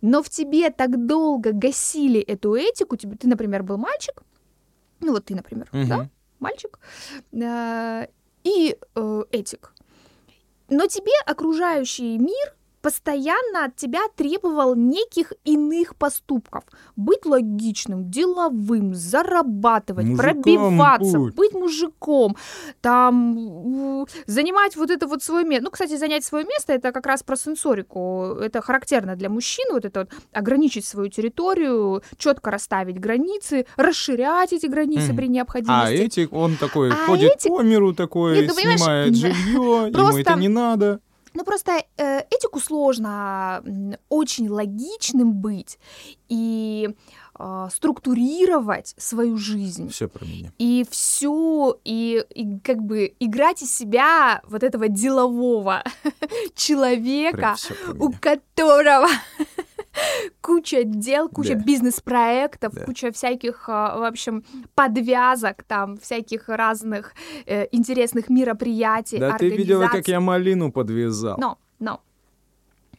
но 0.00 0.22
в 0.22 0.28
тебе 0.28 0.70
так 0.70 1.06
долго 1.06 1.52
гасили 1.52 2.20
эту 2.20 2.54
этику, 2.54 2.96
ты, 2.96 3.08
например, 3.28 3.62
был 3.62 3.76
мальчик, 3.76 4.22
ну 5.00 5.12
вот 5.12 5.26
ты, 5.26 5.34
например, 5.34 5.68
угу. 5.72 5.86
да, 5.86 6.08
мальчик, 6.38 6.78
э, 7.32 8.06
и 8.44 8.76
э, 8.94 9.22
этик, 9.30 9.74
но 10.68 10.86
тебе 10.86 11.12
окружающий 11.26 12.18
мир 12.18 12.54
постоянно 12.82 13.66
от 13.66 13.76
тебя 13.76 14.00
требовал 14.16 14.74
неких 14.74 15.32
иных 15.44 15.96
поступков. 15.96 16.64
Быть 16.96 17.26
логичным, 17.26 18.10
деловым, 18.10 18.94
зарабатывать, 18.94 20.06
Мужиком 20.06 20.42
пробиваться, 20.42 21.18
будь. 21.18 21.34
быть 21.34 21.52
мужиком, 21.52 22.36
там, 22.80 24.06
занимать 24.26 24.76
вот 24.76 24.90
это 24.90 25.06
вот 25.06 25.22
свое 25.22 25.44
место. 25.44 25.64
Ну, 25.64 25.70
кстати, 25.70 25.96
занять 25.96 26.24
свое 26.24 26.44
место, 26.44 26.72
это 26.72 26.92
как 26.92 27.06
раз 27.06 27.22
про 27.22 27.36
сенсорику. 27.36 28.36
Это 28.40 28.60
характерно 28.60 29.16
для 29.16 29.28
мужчин, 29.28 29.66
вот 29.72 29.84
это 29.84 30.00
вот 30.00 30.10
ограничить 30.32 30.84
свою 30.84 31.10
территорию, 31.10 32.02
четко 32.16 32.50
расставить 32.50 32.98
границы, 32.98 33.66
расширять 33.76 34.52
эти 34.52 34.66
границы 34.66 35.12
mm. 35.12 35.16
при 35.16 35.28
необходимости. 35.28 35.86
А 35.86 35.90
этик, 35.90 36.32
он 36.32 36.56
такой, 36.56 36.90
а 36.90 36.94
ходит 37.06 37.36
этик... 37.36 37.50
по 37.50 37.62
миру 37.62 37.94
такой, 37.94 38.40
Нет, 38.40 38.52
ну, 38.54 38.60
снимает 38.60 39.16
жилье, 39.16 39.34
ему 39.92 40.16
это 40.16 40.34
не 40.34 40.48
надо. 40.48 41.00
Ну, 41.34 41.44
просто 41.44 41.84
э, 41.96 42.20
этику 42.30 42.60
сложно 42.60 43.62
очень 44.08 44.48
логичным 44.48 45.32
быть 45.32 45.78
и 46.28 46.90
э, 47.38 47.68
структурировать 47.72 48.94
свою 48.98 49.36
жизнь. 49.36 49.88
Все 49.90 50.08
про 50.08 50.24
меня. 50.24 50.52
И 50.58 50.84
всю, 50.90 51.76
и, 51.84 52.24
и 52.34 52.58
как 52.60 52.82
бы 52.82 53.14
играть 53.20 53.62
из 53.62 53.76
себя 53.76 54.42
вот 54.44 54.62
этого 54.62 54.88
делового 54.88 55.84
человека, 56.54 57.56
у 57.98 58.12
которого 58.12 59.08
куча 60.40 60.84
дел, 60.84 61.28
куча 61.28 61.54
да. 61.54 61.64
бизнес-проектов, 61.64 62.74
да. 62.74 62.84
куча 62.84 63.12
всяких, 63.12 63.68
а, 63.68 63.98
в 63.98 64.04
общем, 64.04 64.44
подвязок, 64.74 65.62
там, 65.64 65.96
всяких 65.96 66.48
разных 66.48 67.14
э, 67.46 67.66
интересных 67.72 68.28
мероприятий, 68.28 69.18
Да 69.18 69.36
ты 69.36 69.48
видела, 69.48 69.88
как 69.88 70.08
я 70.08 70.20
малину 70.20 70.72
подвязал. 70.72 71.36
Но, 71.38 71.58
но. 71.78 72.00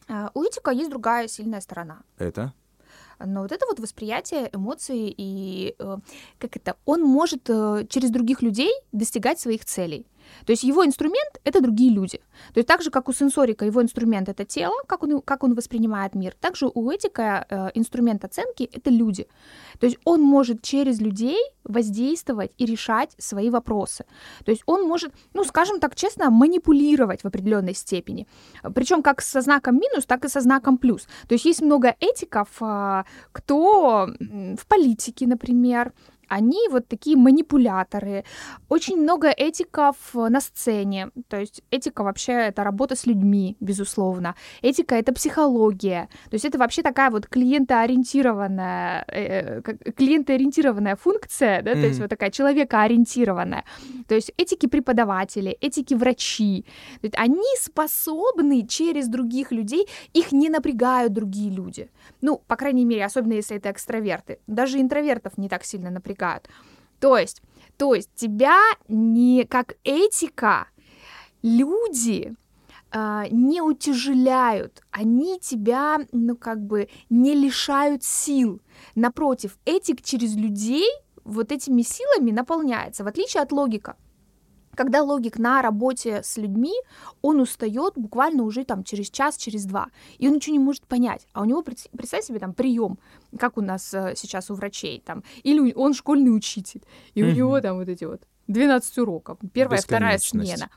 Э, 0.08 0.28
у 0.34 0.42
Этика 0.42 0.70
есть 0.70 0.90
другая 0.90 1.28
сильная 1.28 1.60
сторона. 1.60 2.00
Это? 2.18 2.52
Но 3.24 3.42
вот 3.42 3.52
это 3.52 3.66
вот 3.66 3.78
восприятие 3.78 4.50
эмоций 4.52 5.14
и 5.16 5.74
э, 5.78 5.96
как 6.38 6.56
это, 6.56 6.76
он 6.84 7.02
может 7.02 7.48
э, 7.48 7.86
через 7.88 8.10
других 8.10 8.42
людей 8.42 8.72
достигать 8.92 9.38
своих 9.38 9.64
целей. 9.64 10.06
То 10.46 10.52
есть 10.52 10.62
его 10.62 10.84
инструмент— 10.84 11.40
это 11.44 11.60
другие 11.60 11.90
люди. 11.92 12.18
То 12.54 12.58
есть 12.58 12.68
так 12.68 12.82
же, 12.82 12.90
как 12.90 13.08
у 13.08 13.12
сенсорика 13.12 13.64
его 13.64 13.82
инструмент— 13.82 14.28
это 14.30 14.44
тело, 14.44 14.74
как 14.86 15.02
он, 15.02 15.20
как 15.20 15.44
он 15.44 15.54
воспринимает 15.54 16.14
мир, 16.14 16.34
также 16.40 16.66
у 16.66 16.90
этика 16.90 17.46
э, 17.48 17.70
инструмент 17.74 18.24
оценки— 18.24 18.68
это 18.72 18.90
люди. 18.90 19.26
То 19.78 19.86
есть 19.86 19.98
он 20.04 20.22
может 20.22 20.62
через 20.62 21.00
людей 21.00 21.38
воздействовать 21.64 22.52
и 22.58 22.66
решать 22.66 23.14
свои 23.18 23.50
вопросы. 23.50 24.04
То 24.44 24.50
есть 24.50 24.62
он 24.66 24.86
может, 24.88 25.12
ну, 25.34 25.44
скажем 25.44 25.80
так 25.80 25.94
честно, 25.94 26.30
манипулировать 26.30 27.22
в 27.22 27.26
определенной 27.26 27.74
степени. 27.74 28.26
Причем 28.74 29.02
как 29.02 29.22
со 29.22 29.40
знаком 29.40 29.76
минус, 29.76 30.04
так 30.06 30.24
и 30.24 30.28
со 30.28 30.40
знаком 30.40 30.78
плюс. 30.78 31.06
То 31.28 31.34
есть 31.34 31.44
есть 31.44 31.62
много 31.62 31.94
этиков, 32.00 32.48
э, 32.60 33.04
кто 33.32 34.08
в 34.56 34.66
политике, 34.66 35.26
например, 35.26 35.92
они 36.28 36.68
вот 36.70 36.88
такие 36.88 37.16
манипуляторы. 37.16 38.24
Очень 38.68 39.02
много 39.02 39.28
этиков 39.28 39.96
на 40.14 40.40
сцене. 40.40 41.10
То 41.28 41.38
есть 41.38 41.62
этика 41.70 42.02
вообще 42.02 42.32
это 42.32 42.64
работа 42.64 42.96
с 42.96 43.06
людьми, 43.06 43.56
безусловно. 43.60 44.34
Этика 44.62 44.94
это 44.94 45.12
психология. 45.12 46.08
То 46.30 46.34
есть 46.34 46.44
это 46.44 46.58
вообще 46.58 46.82
такая 46.82 47.10
вот 47.10 47.26
клиентоориентированная, 47.26 49.04
э, 49.08 49.60
э 49.60 49.92
клиентоориентированная 49.92 50.96
функция, 50.96 51.62
да, 51.62 51.72
mm-hmm. 51.72 51.80
то 51.80 51.86
есть 51.86 52.00
вот 52.00 52.10
такая 52.10 52.30
человекоориентированная. 52.30 53.64
То 54.08 54.14
есть 54.14 54.32
этики 54.38 54.66
преподаватели, 54.66 55.56
этики 55.60 55.94
врачи. 55.94 56.64
То 57.00 57.06
есть 57.06 57.16
они 57.18 57.42
способны 57.60 58.66
через 58.66 59.08
других 59.08 59.52
людей, 59.52 59.86
их 60.14 60.32
не 60.32 60.48
напрягают 60.48 61.12
другие 61.12 61.50
люди. 61.50 61.90
Ну, 62.22 62.40
по 62.46 62.56
крайней 62.56 62.86
мере, 62.86 63.04
особенно 63.04 63.34
если 63.34 63.56
это 63.56 63.70
экстраверты. 63.70 64.38
Даже 64.46 64.80
интровертов 64.80 65.38
не 65.38 65.48
так 65.48 65.64
сильно 65.64 65.90
напрягают 65.90 66.21
возникают. 66.22 66.48
То 67.00 67.18
есть, 67.18 67.42
то 67.76 67.94
есть 67.94 68.10
тебя 68.14 68.58
не 68.88 69.44
как 69.44 69.74
этика 69.84 70.68
люди 71.42 72.34
э, 72.92 73.24
не 73.30 73.60
утяжеляют, 73.60 74.82
они 74.90 75.38
тебя, 75.40 75.98
ну 76.12 76.36
как 76.36 76.64
бы, 76.64 76.88
не 77.10 77.34
лишают 77.34 78.04
сил. 78.04 78.60
Напротив, 78.94 79.58
этик 79.64 80.02
через 80.02 80.36
людей 80.36 80.88
вот 81.24 81.52
этими 81.52 81.82
силами 81.82 82.30
наполняется, 82.30 83.04
в 83.04 83.08
отличие 83.08 83.42
от 83.42 83.52
логика 83.52 83.96
когда 84.74 85.02
логик 85.02 85.38
на 85.38 85.62
работе 85.62 86.22
с 86.22 86.36
людьми, 86.36 86.74
он 87.20 87.40
устает 87.40 87.94
буквально 87.96 88.42
уже 88.42 88.64
там 88.64 88.84
через 88.84 89.10
час, 89.10 89.36
через 89.36 89.64
два, 89.64 89.88
и 90.18 90.28
он 90.28 90.34
ничего 90.34 90.54
не 90.54 90.58
может 90.58 90.86
понять. 90.86 91.26
А 91.32 91.42
у 91.42 91.44
него, 91.44 91.62
представь 91.62 92.24
себе, 92.24 92.38
там 92.38 92.54
прием, 92.54 92.98
как 93.38 93.58
у 93.58 93.60
нас 93.60 93.92
э, 93.94 94.14
сейчас 94.16 94.50
у 94.50 94.54
врачей, 94.54 95.02
там, 95.04 95.22
или 95.42 95.72
он 95.72 95.94
школьный 95.94 96.34
учитель, 96.34 96.82
и 97.14 97.22
у 97.22 97.30
него 97.30 97.60
там 97.60 97.78
вот 97.78 97.88
эти 97.88 98.04
вот 98.04 98.22
12 98.48 98.98
уроков, 98.98 99.38
первая, 99.52 99.80
вторая 99.80 100.18
смена. 100.18 100.70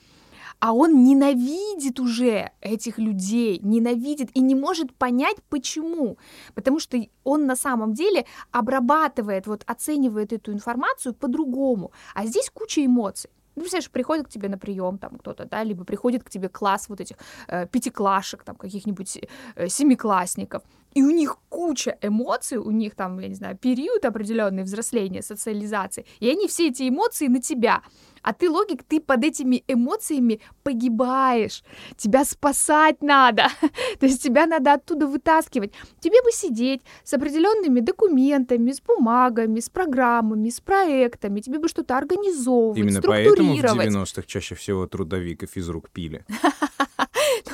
А 0.59 0.73
он 0.73 1.03
ненавидит 1.03 1.99
уже 1.99 2.51
этих 2.61 2.97
людей, 2.97 3.59
ненавидит 3.61 4.29
и 4.33 4.39
не 4.39 4.55
может 4.55 4.95
понять, 4.95 5.35
почему. 5.49 6.17
Потому 6.53 6.79
что 6.79 6.97
он 7.25 7.45
на 7.45 7.57
самом 7.57 7.93
деле 7.93 8.25
обрабатывает, 8.51 9.47
вот 9.47 9.63
оценивает 9.67 10.31
эту 10.31 10.53
информацию 10.53 11.13
по-другому. 11.13 11.91
А 12.13 12.25
здесь 12.25 12.49
куча 12.49 12.85
эмоций 12.85 13.29
ну, 13.55 13.61
представляешь, 13.61 13.91
приходит 13.91 14.27
к 14.27 14.29
тебе 14.29 14.49
на 14.49 14.57
прием 14.57 14.97
там 14.97 15.17
кто-то, 15.17 15.45
да, 15.45 15.63
либо 15.63 15.83
приходит 15.85 16.23
к 16.23 16.29
тебе 16.29 16.49
класс 16.49 16.89
вот 16.89 17.01
этих 17.01 17.17
э, 17.47 17.67
пятиклашек, 17.67 18.43
там, 18.43 18.55
каких-нибудь 18.55 19.19
э, 19.55 19.69
семиклассников, 19.69 20.63
и 20.93 21.03
у 21.03 21.09
них 21.09 21.37
куча 21.49 21.97
эмоций, 22.01 22.57
у 22.57 22.71
них 22.71 22.95
там, 22.95 23.19
я 23.19 23.27
не 23.27 23.35
знаю, 23.35 23.57
период 23.57 24.05
определенный 24.05 24.63
взросления, 24.63 25.21
социализации, 25.21 26.05
и 26.21 26.29
они 26.29 26.47
все 26.47 26.69
эти 26.69 26.89
эмоции 26.89 27.27
на 27.27 27.41
тебя. 27.41 27.81
А 28.25 28.33
ты 28.33 28.49
логик, 28.49 28.83
ты 28.83 28.99
под 28.99 29.23
этими 29.23 29.63
эмоциями 29.67 30.41
погибаешь. 30.63 31.63
Тебя 31.95 32.25
спасать 32.25 33.03
надо. 33.03 33.49
То 33.99 34.07
есть 34.07 34.23
тебя 34.23 34.47
надо 34.47 34.73
оттуда 34.73 35.05
вытаскивать. 35.05 35.73
Тебе 35.99 36.23
бы 36.23 36.31
сидеть 36.31 36.81
с 37.03 37.13
определенными 37.13 37.81
документами, 37.81 38.71
с 38.71 38.81
бумагами, 38.81 39.59
с 39.59 39.69
программами, 39.69 40.49
с 40.49 40.59
проектами. 40.59 41.39
Тебе 41.39 41.59
бы 41.59 41.67
что-то 41.67 41.97
организовывать, 41.97 42.79
Именно 42.79 43.01
поэтому 43.03 43.55
в 43.55 43.59
90-х 43.59 44.23
чаще 44.23 44.55
всего 44.55 44.87
трудовиков 44.87 45.55
из 45.55 45.69
рук 45.69 45.91
пили. 45.91 46.25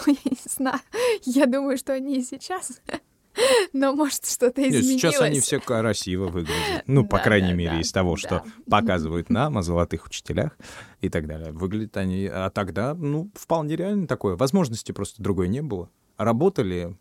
Ну, 0.05 0.13
я 0.23 0.31
не 0.31 0.38
знаю. 0.45 0.79
Я 1.23 1.45
думаю, 1.45 1.77
что 1.77 1.93
они 1.93 2.17
и 2.17 2.23
сейчас 2.23 2.81
но 3.73 3.93
может 3.93 4.25
что-то 4.25 4.61
изменилось. 4.61 4.87
Нет, 4.87 4.99
сейчас 4.99 5.21
они 5.21 5.39
все 5.39 5.59
красиво 5.59 6.27
выглядят. 6.27 6.83
Ну, 6.87 7.05
по 7.05 7.19
крайней 7.19 7.53
мере, 7.53 7.79
из 7.79 7.91
того, 7.91 8.15
что 8.15 8.43
показывают 8.69 9.29
нам 9.29 9.57
о 9.57 9.63
золотых 9.63 10.05
учителях 10.05 10.57
и 11.01 11.09
так 11.09 11.27
далее. 11.27 11.51
Выглядят 11.51 11.97
они... 11.97 12.27
А 12.27 12.49
тогда, 12.49 12.93
ну, 12.93 13.31
вполне 13.35 13.75
реально 13.75 14.07
такое. 14.07 14.35
Возможности 14.35 14.91
просто 14.91 15.21
другой 15.21 15.47
не 15.47 15.61
было. 15.61 15.89
Работали, 16.17 16.97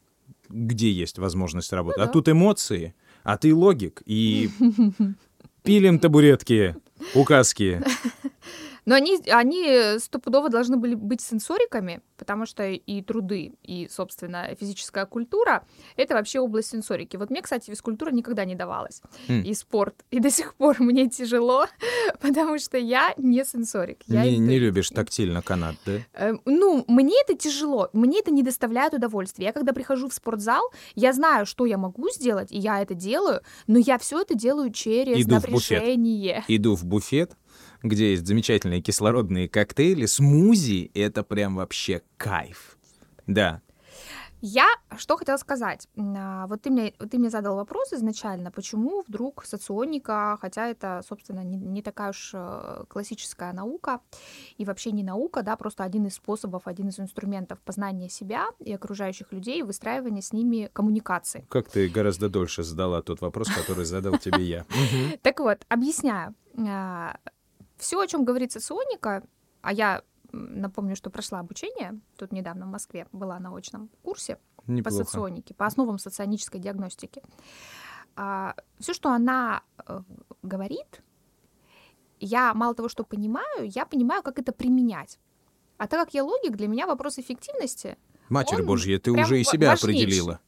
где 0.48 0.90
есть 0.90 1.18
возможность 1.18 1.72
работать. 1.72 1.98
Ну, 1.98 2.04
а 2.04 2.08
тут 2.08 2.28
эмоции, 2.28 2.94
а 3.22 3.36
ты 3.36 3.54
логик. 3.54 4.02
И 4.06 4.50
пилим 5.62 5.98
табуретки, 5.98 6.76
указки. 7.14 7.82
Но 8.84 8.94
они, 8.94 9.18
они 9.30 9.98
стопудово 9.98 10.48
должны 10.48 10.76
были 10.76 10.94
быть 10.94 11.20
сенсориками, 11.20 12.00
потому 12.16 12.46
что 12.46 12.66
и 12.66 13.02
труды, 13.02 13.54
и, 13.62 13.88
собственно, 13.90 14.48
физическая 14.58 15.06
культура— 15.06 15.64
это 15.96 16.14
вообще 16.14 16.40
область 16.40 16.70
сенсорики. 16.70 17.16
Вот 17.16 17.30
мне, 17.30 17.42
кстати, 17.42 17.70
физкультура 17.70 18.10
никогда 18.10 18.44
не 18.44 18.54
давалась, 18.54 19.02
mm. 19.28 19.42
и 19.42 19.54
спорт. 19.54 20.04
И 20.10 20.20
до 20.20 20.30
сих 20.30 20.54
пор 20.54 20.80
мне 20.80 21.08
тяжело, 21.08 21.66
потому 22.20 22.58
что 22.58 22.78
я 22.78 23.14
не 23.16 23.44
сенсорик. 23.44 24.02
Я 24.06 24.24
не, 24.24 24.38
не 24.38 24.58
любишь 24.58 24.90
тактильно 24.90 25.42
канат, 25.42 25.76
да? 25.86 25.92
Э, 26.14 26.34
ну, 26.44 26.84
мне 26.88 27.14
это 27.22 27.36
тяжело, 27.36 27.88
мне 27.92 28.20
это 28.20 28.30
не 28.30 28.42
доставляет 28.42 28.94
удовольствия. 28.94 29.46
Я 29.46 29.52
когда 29.52 29.72
прихожу 29.72 30.08
в 30.08 30.14
спортзал, 30.14 30.70
я 30.94 31.12
знаю, 31.12 31.46
что 31.46 31.66
я 31.66 31.78
могу 31.78 32.10
сделать, 32.10 32.52
и 32.52 32.58
я 32.58 32.80
это 32.82 32.94
делаю, 32.94 33.40
но 33.66 33.78
я 33.78 33.98
все 33.98 34.20
это 34.20 34.34
делаю 34.34 34.70
через 34.70 35.24
Иду 35.24 35.34
напряжение. 35.36 36.34
В 36.34 36.36
буфет. 36.36 36.44
Иду 36.48 36.76
в 36.76 36.84
буфет, 36.84 37.32
где 37.82 38.12
есть 38.12 38.26
замечательные 38.26 38.80
кислородные 38.80 39.48
коктейли, 39.48 40.06
смузи— 40.06 40.90
это 40.94 41.22
прям 41.22 41.56
вообще 41.56 42.02
кайф. 42.16 42.76
Да. 43.26 43.62
Я 44.42 44.66
что 44.96 45.16
хотела 45.16 45.36
сказать. 45.36 45.86
А, 45.96 46.46
Вот 46.46 46.62
ты 46.62 46.70
мне, 46.70 46.92
ты 46.92 47.18
мне 47.18 47.30
задал 47.30 47.56
вопрос 47.56 47.92
изначально, 47.92 48.50
почему 48.50 49.04
вдруг 49.06 49.44
соционика, 49.44 50.38
хотя 50.40 50.68
это, 50.68 51.02
собственно, 51.06 51.40
не, 51.40 51.56
не 51.56 51.82
такая 51.82 52.10
уж 52.10 52.30
э, 52.34 52.84
классическая 52.88 53.52
наука, 53.52 54.00
и 54.56 54.64
вообще 54.64 54.92
не 54.92 55.02
наука, 55.02 55.42
да, 55.42 55.56
просто 55.56 55.84
один 55.84 56.06
из 56.06 56.14
способов, 56.14 56.62
один 56.64 56.88
из 56.88 56.98
инструментов 56.98 57.58
познания 57.60 58.08
себя 58.08 58.46
и 58.60 58.72
окружающих 58.72 59.32
людей, 59.32 59.62
выстраивания 59.62 60.22
с 60.22 60.32
ними 60.32 60.70
коммуникации. 60.72 61.46
Как 61.50 61.68
ты 61.68 61.88
гораздо 61.88 62.28
дольше 62.28 62.62
задала 62.62 63.02
тот 63.02 63.20
вопрос, 63.20 63.48
который 63.48 63.84
задал 63.84 64.18
тебе 64.18 64.42
я. 64.42 64.64
Так 65.22 65.40
вот, 65.40 65.66
объясняю. 65.68 66.34
Все, 67.80 67.98
о 68.00 68.06
чем 68.06 68.24
говорит 68.24 68.52
соционика, 68.52 69.22
а 69.62 69.72
я 69.72 70.02
напомню, 70.32 70.94
что 70.96 71.10
прошла 71.10 71.40
обучение, 71.40 72.00
тут 72.16 72.32
недавно 72.32 72.66
в 72.66 72.68
Москве 72.68 73.06
была 73.12 73.38
на 73.40 73.54
очном 73.56 73.90
курсе 74.02 74.38
по 74.56 74.70
Неплохо. 74.70 75.04
соционике, 75.04 75.54
по 75.54 75.66
основам 75.66 75.98
соционической 75.98 76.60
диагностики. 76.60 77.22
Все, 78.78 78.92
что 78.92 79.10
она 79.10 79.62
э, 79.86 80.02
говорит, 80.42 81.02
я 82.18 82.52
мало 82.54 82.74
того, 82.74 82.88
что 82.88 83.02
понимаю, 83.04 83.70
я 83.74 83.86
понимаю, 83.86 84.22
как 84.22 84.38
это 84.38 84.52
применять. 84.52 85.18
А 85.78 85.86
так 85.86 86.04
как 86.04 86.14
я 86.14 86.22
логик, 86.22 86.56
для 86.56 86.68
меня 86.68 86.86
вопрос 86.86 87.18
эффективности 87.18 87.96
Матерь 88.28 88.60
Он 88.60 88.66
Божья, 88.66 88.98
ты 88.98 89.10
уже 89.10 89.40
и 89.40 89.44
себя 89.44 89.70
важнейший. 89.70 90.02
определила. 90.04 90.40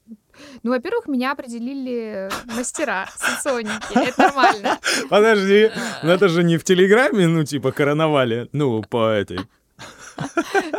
Ну, 0.63 0.71
во-первых, 0.71 1.07
меня 1.09 1.33
определили 1.33 2.29
мастера 2.57 3.09
соционики. 3.17 4.09
Это 4.09 4.23
нормально. 4.23 4.79
Подожди, 5.09 5.71
ну 6.03 6.11
это 6.11 6.29
же 6.29 6.43
не 6.45 6.57
в 6.59 6.65
Телеграме, 6.65 7.27
ну 7.29 7.45
типа 7.45 7.73
короновали, 7.73 8.49
ну 8.53 8.83
по 8.83 9.09
этой. 9.11 9.41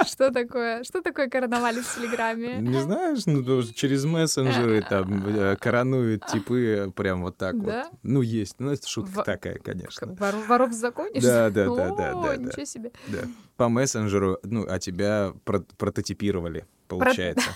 Что 0.05 0.31
такое? 0.31 0.83
Что 0.83 1.01
такое 1.01 1.27
карнавали 1.29 1.81
в 1.81 1.95
Телеграме? 1.95 2.57
Не 2.59 2.79
знаешь, 2.81 3.25
ну 3.25 3.63
через 3.63 4.05
мессенджеры 4.05 4.85
там 4.87 5.25
э, 5.27 5.55
коронуют 5.57 6.25
типы 6.27 6.91
прям 6.95 7.23
вот 7.23 7.37
так 7.37 7.59
Да? 7.63 7.83
вот. 7.89 7.99
Ну 8.03 8.21
есть, 8.21 8.55
ну 8.59 8.71
это 8.71 8.87
шутка 8.87 9.11
Во- 9.17 9.23
такая, 9.23 9.57
конечно. 9.57 10.07
Вор- 10.13 10.45
воров 10.47 10.69
в 10.69 10.73
законе? 10.73 11.19
Да, 11.19 11.49
да, 11.49 11.65
да, 11.65 11.89
да, 11.95 12.13
да. 12.13 12.35
Ничего 12.37 12.65
себе. 12.65 12.91
Да. 13.07 13.19
По 13.57 13.69
мессенджеру, 13.69 14.37
ну, 14.43 14.65
а 14.69 14.79
тебя 14.79 15.33
про- 15.45 15.65
прототипировали, 15.77 16.65
получается. 16.87 17.49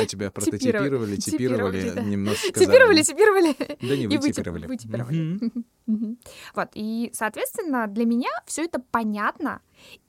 А 0.00 0.06
тебя 0.06 0.30
прототипировали, 0.30 1.16
Типировали, 1.16 1.16
типировали, 1.16 1.90
да. 1.90 2.02
немножко 2.02 2.52
Типировали, 2.52 3.02
типировали. 3.02 3.56
Да 3.80 3.96
не 3.96 4.06
вытипировали. 4.06 4.66
вытипировали. 4.66 5.40
Вот, 6.54 6.68
и, 6.74 7.10
соответственно, 7.12 7.86
для 7.86 8.04
меня 8.04 8.30
все 8.46 8.64
это 8.64 8.78
понятно, 8.90 9.60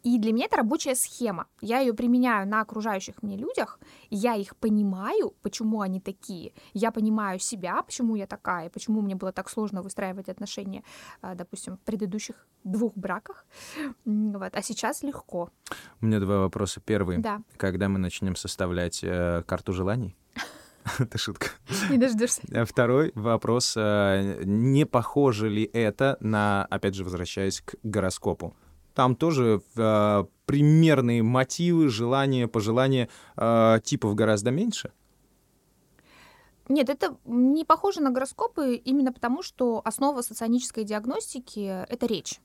и 0.03 0.17
для 0.19 0.33
меня 0.33 0.45
это 0.45 0.57
рабочая 0.57 0.95
схема. 0.95 1.47
Я 1.61 1.79
ее 1.79 1.93
применяю 1.93 2.47
на 2.47 2.61
окружающих 2.61 3.21
мне 3.23 3.37
людях, 3.37 3.79
я 4.09 4.35
их 4.35 4.55
понимаю, 4.55 5.33
почему 5.41 5.81
они 5.81 5.99
такие. 5.99 6.53
Я 6.73 6.91
понимаю 6.91 7.39
себя, 7.39 7.81
почему 7.81 8.15
я 8.15 8.27
такая, 8.27 8.69
почему 8.69 9.01
мне 9.01 9.15
было 9.15 9.31
так 9.31 9.49
сложно 9.49 9.81
выстраивать 9.81 10.29
отношения, 10.29 10.83
а, 11.21 11.35
допустим, 11.35 11.77
в 11.77 11.79
предыдущих 11.81 12.47
двух 12.63 12.93
браках. 12.95 13.45
Вот, 14.05 14.55
а 14.55 14.61
сейчас 14.61 15.03
легко. 15.03 15.49
У 16.01 16.05
меня 16.05 16.19
два 16.19 16.39
вопроса. 16.39 16.81
Первый. 16.85 17.17
Да, 17.17 17.41
Когда 17.57 17.89
мы 17.89 17.99
начнем 17.99 18.35
составлять 18.35 18.99
э, 19.03 19.43
карту 19.47 19.73
желаний? 19.73 20.15
Это 20.99 21.17
шутка. 21.17 21.47
не 21.89 21.97
дождешься. 21.97 22.41
А 22.53 22.65
Второй 22.65 23.11
вопрос. 23.15 23.73
э, 23.75 24.43
Не 24.45 24.85
похоже 24.85 25.49
ли 25.49 25.63
это 25.73 26.17
на, 26.19 26.65
опять 26.69 26.93
же, 26.95 27.03
возвращаясь 27.03 27.61
к 27.61 27.75
гороскопу? 27.83 28.55
Там 28.95 29.15
тоже 29.15 29.61
э, 29.75 30.23
примерные 30.45 31.21
мотивы, 31.21 31.89
желания, 31.89 32.47
пожелания 32.47 33.09
э, 33.35 33.79
типов 33.83 34.15
гораздо 34.15 34.51
меньше. 34.51 34.91
Нет, 36.67 36.89
это 36.89 37.17
не 37.25 37.63
похоже 37.63 38.01
на 38.01 38.09
гороскопы 38.09 38.75
именно 38.75 39.13
потому, 39.13 39.43
что 39.43 39.81
основа 39.85 40.21
соционической 40.21 40.83
диагностики— 40.83 41.85
это 41.89 42.07
речь. 42.07 42.39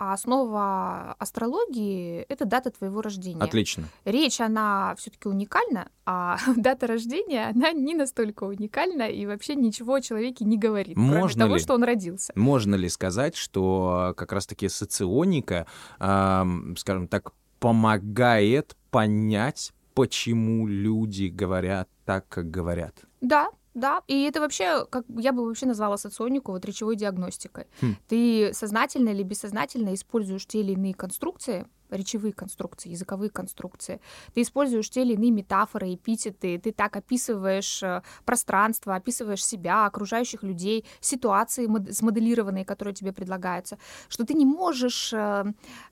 А 0.00 0.12
основа 0.12 1.16
астрологии— 1.18 2.20
это 2.28 2.44
дата 2.44 2.70
твоего 2.70 3.02
рождения. 3.02 3.42
Отлично. 3.42 3.84
Речь, 4.04 4.40
она 4.40 4.94
все-таки 4.96 5.28
уникальна, 5.28 5.88
а 6.06 6.38
дата 6.56 6.86
рождения, 6.86 7.50
она 7.52 7.72
не 7.72 7.96
настолько 7.96 8.44
уникальна 8.44 9.08
и 9.08 9.26
вообще 9.26 9.56
ничего 9.56 9.94
о 9.94 10.00
человеке 10.00 10.44
не 10.44 10.56
говорит, 10.56 10.94
кроме 10.94 11.18
Можно 11.18 11.44
того, 11.46 11.56
ли? 11.56 11.60
что 11.60 11.74
он 11.74 11.82
родился. 11.82 12.32
Можно 12.36 12.76
ли 12.76 12.88
сказать, 12.88 13.34
что 13.34 14.14
как 14.16 14.30
раз-таки 14.32 14.68
соционика, 14.68 15.66
ам, 15.98 16.76
скажем 16.76 17.08
так, 17.08 17.32
помогает 17.58 18.76
понять, 18.92 19.72
почему 19.94 20.68
люди 20.68 21.26
говорят 21.26 21.88
так, 22.04 22.28
как 22.28 22.50
говорят? 22.50 22.94
Да, 23.20 23.48
да, 23.78 24.02
и 24.06 24.22
это 24.24 24.40
вообще, 24.40 24.84
как 24.86 25.04
я 25.16 25.32
бы 25.32 25.46
вообще 25.46 25.66
назвала 25.66 25.96
соционику 25.96 26.52
вот 26.52 26.64
речевой 26.64 26.96
диагностикой. 26.96 27.66
Хм. 27.80 27.96
Ты 28.08 28.50
сознательно 28.52 29.10
или 29.10 29.22
бессознательно 29.22 29.94
используешь 29.94 30.46
те 30.46 30.60
или 30.60 30.72
иные 30.72 30.94
конструкции, 30.94 31.66
речевые 31.90 32.32
конструкции, 32.32 32.90
языковые 32.90 33.30
конструкции. 33.30 34.00
Ты 34.34 34.42
используешь 34.42 34.90
те 34.90 35.02
или 35.02 35.14
иные 35.14 35.30
метафоры, 35.30 35.94
эпитеты, 35.94 36.58
ты 36.58 36.72
так 36.72 36.96
описываешь 36.96 37.82
э, 37.82 38.02
пространство, 38.24 38.94
описываешь 38.94 39.44
себя, 39.44 39.86
окружающих 39.86 40.42
людей, 40.42 40.84
ситуации 41.00 41.66
мод- 41.66 41.92
смоделированные, 41.92 42.64
которые 42.64 42.94
тебе 42.94 43.12
предлагаются, 43.12 43.78
что 44.08 44.24
ты 44.24 44.34
не 44.34 44.44
можешь, 44.44 45.12
э, 45.12 45.44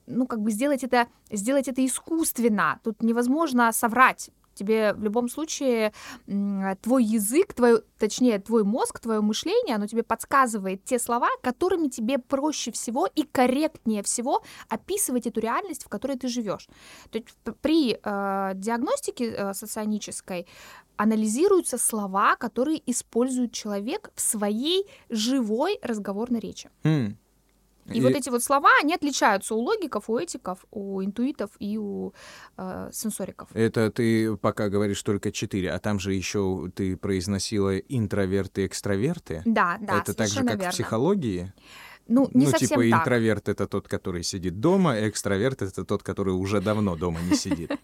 ну, 0.07 0.27
как 0.27 0.41
бы 0.41 0.51
сделать 0.51 0.85
это, 0.85 1.07
сделать 1.31 1.69
это 1.69 1.85
искусственно. 1.85 2.81
Тут 2.85 3.03
невозможно 3.03 3.73
соврать. 3.73 4.31
Тебе 4.57 4.93
в 4.95 5.03
любом 5.05 5.29
случае 5.29 5.93
м, 6.27 6.77
твой 6.83 7.05
язык, 7.05 7.55
твой, 7.55 7.83
точнее, 7.99 8.39
твой 8.39 8.65
мозг, 8.65 8.99
твое 8.99 9.21
мышление, 9.21 9.77
оно 9.77 9.87
тебе 9.87 10.03
подсказывает 10.03 10.85
те 10.85 10.99
слова, 10.99 11.29
которыми 11.43 11.89
тебе 11.89 12.19
проще 12.19 12.73
всего 12.73 13.07
и 13.07 13.23
корректнее 13.23 14.03
всего 14.03 14.43
описывать 14.69 15.27
эту 15.27 15.41
реальность, 15.41 15.85
в 15.85 15.89
которой 15.89 16.17
ты 16.17 16.29
живешь. 16.29 16.69
То 17.11 17.19
есть 17.19 17.29
при 17.61 17.93
э, 18.03 18.53
диагностике 18.55 19.31
э, 19.31 19.55
соционической 19.55 20.47
анализируются 20.97 21.79
слова, 21.79 22.37
которые 22.37 22.83
использует 22.91 23.53
человек 23.53 24.11
в 24.15 24.21
своей 24.21 24.87
живой 25.11 25.79
разговорной 25.83 26.41
речи. 26.41 26.71
Хм. 26.85 27.17
И, 27.93 28.01
вот 28.01 28.13
эти 28.13 28.29
вот 28.31 28.43
слова, 28.43 28.71
они 28.81 28.95
отличаются 28.95 29.55
у 29.55 29.61
логиков, 29.61 30.09
у 30.11 30.19
этиков, 30.19 30.65
у 30.71 31.03
интуитов 31.03 31.51
и 31.59 31.79
у 31.79 32.13
э, 32.57 32.91
сенсориков. 32.93 33.49
Это 33.55 33.91
ты 33.91 34.37
пока 34.37 34.69
говоришь 34.69 35.03
только 35.03 35.33
четыре, 35.33 35.73
а 35.73 35.79
там 35.79 35.99
же 35.99 36.15
еще 36.15 36.71
ты 36.75 36.97
произносила 36.97 37.77
интроверты 37.77 38.63
и 38.63 38.67
экстраверты. 38.67 39.43
Да, 39.45 39.79
да, 39.81 40.01
это 40.01 40.15
так 40.15 40.29
же, 40.29 40.41
как 40.41 40.57
верно. 40.57 40.71
в 40.71 40.71
психологии. 40.71 41.53
Ну, 42.09 42.29
не 42.35 42.45
ну, 42.45 42.51
совсем 42.51 42.69
типа 42.69 42.83
так. 42.91 43.01
интроверт 43.01 43.49
это 43.49 43.67
тот, 43.67 43.89
который 43.89 44.23
сидит 44.23 44.61
дома, 44.61 44.93
а 44.93 45.09
экстраверт 45.09 45.63
это 45.63 45.85
тот, 45.85 46.03
который 46.03 46.35
уже 46.35 46.61
давно 46.61 46.97
дома 46.97 47.19
не 47.29 47.37
сидит. 47.37 47.71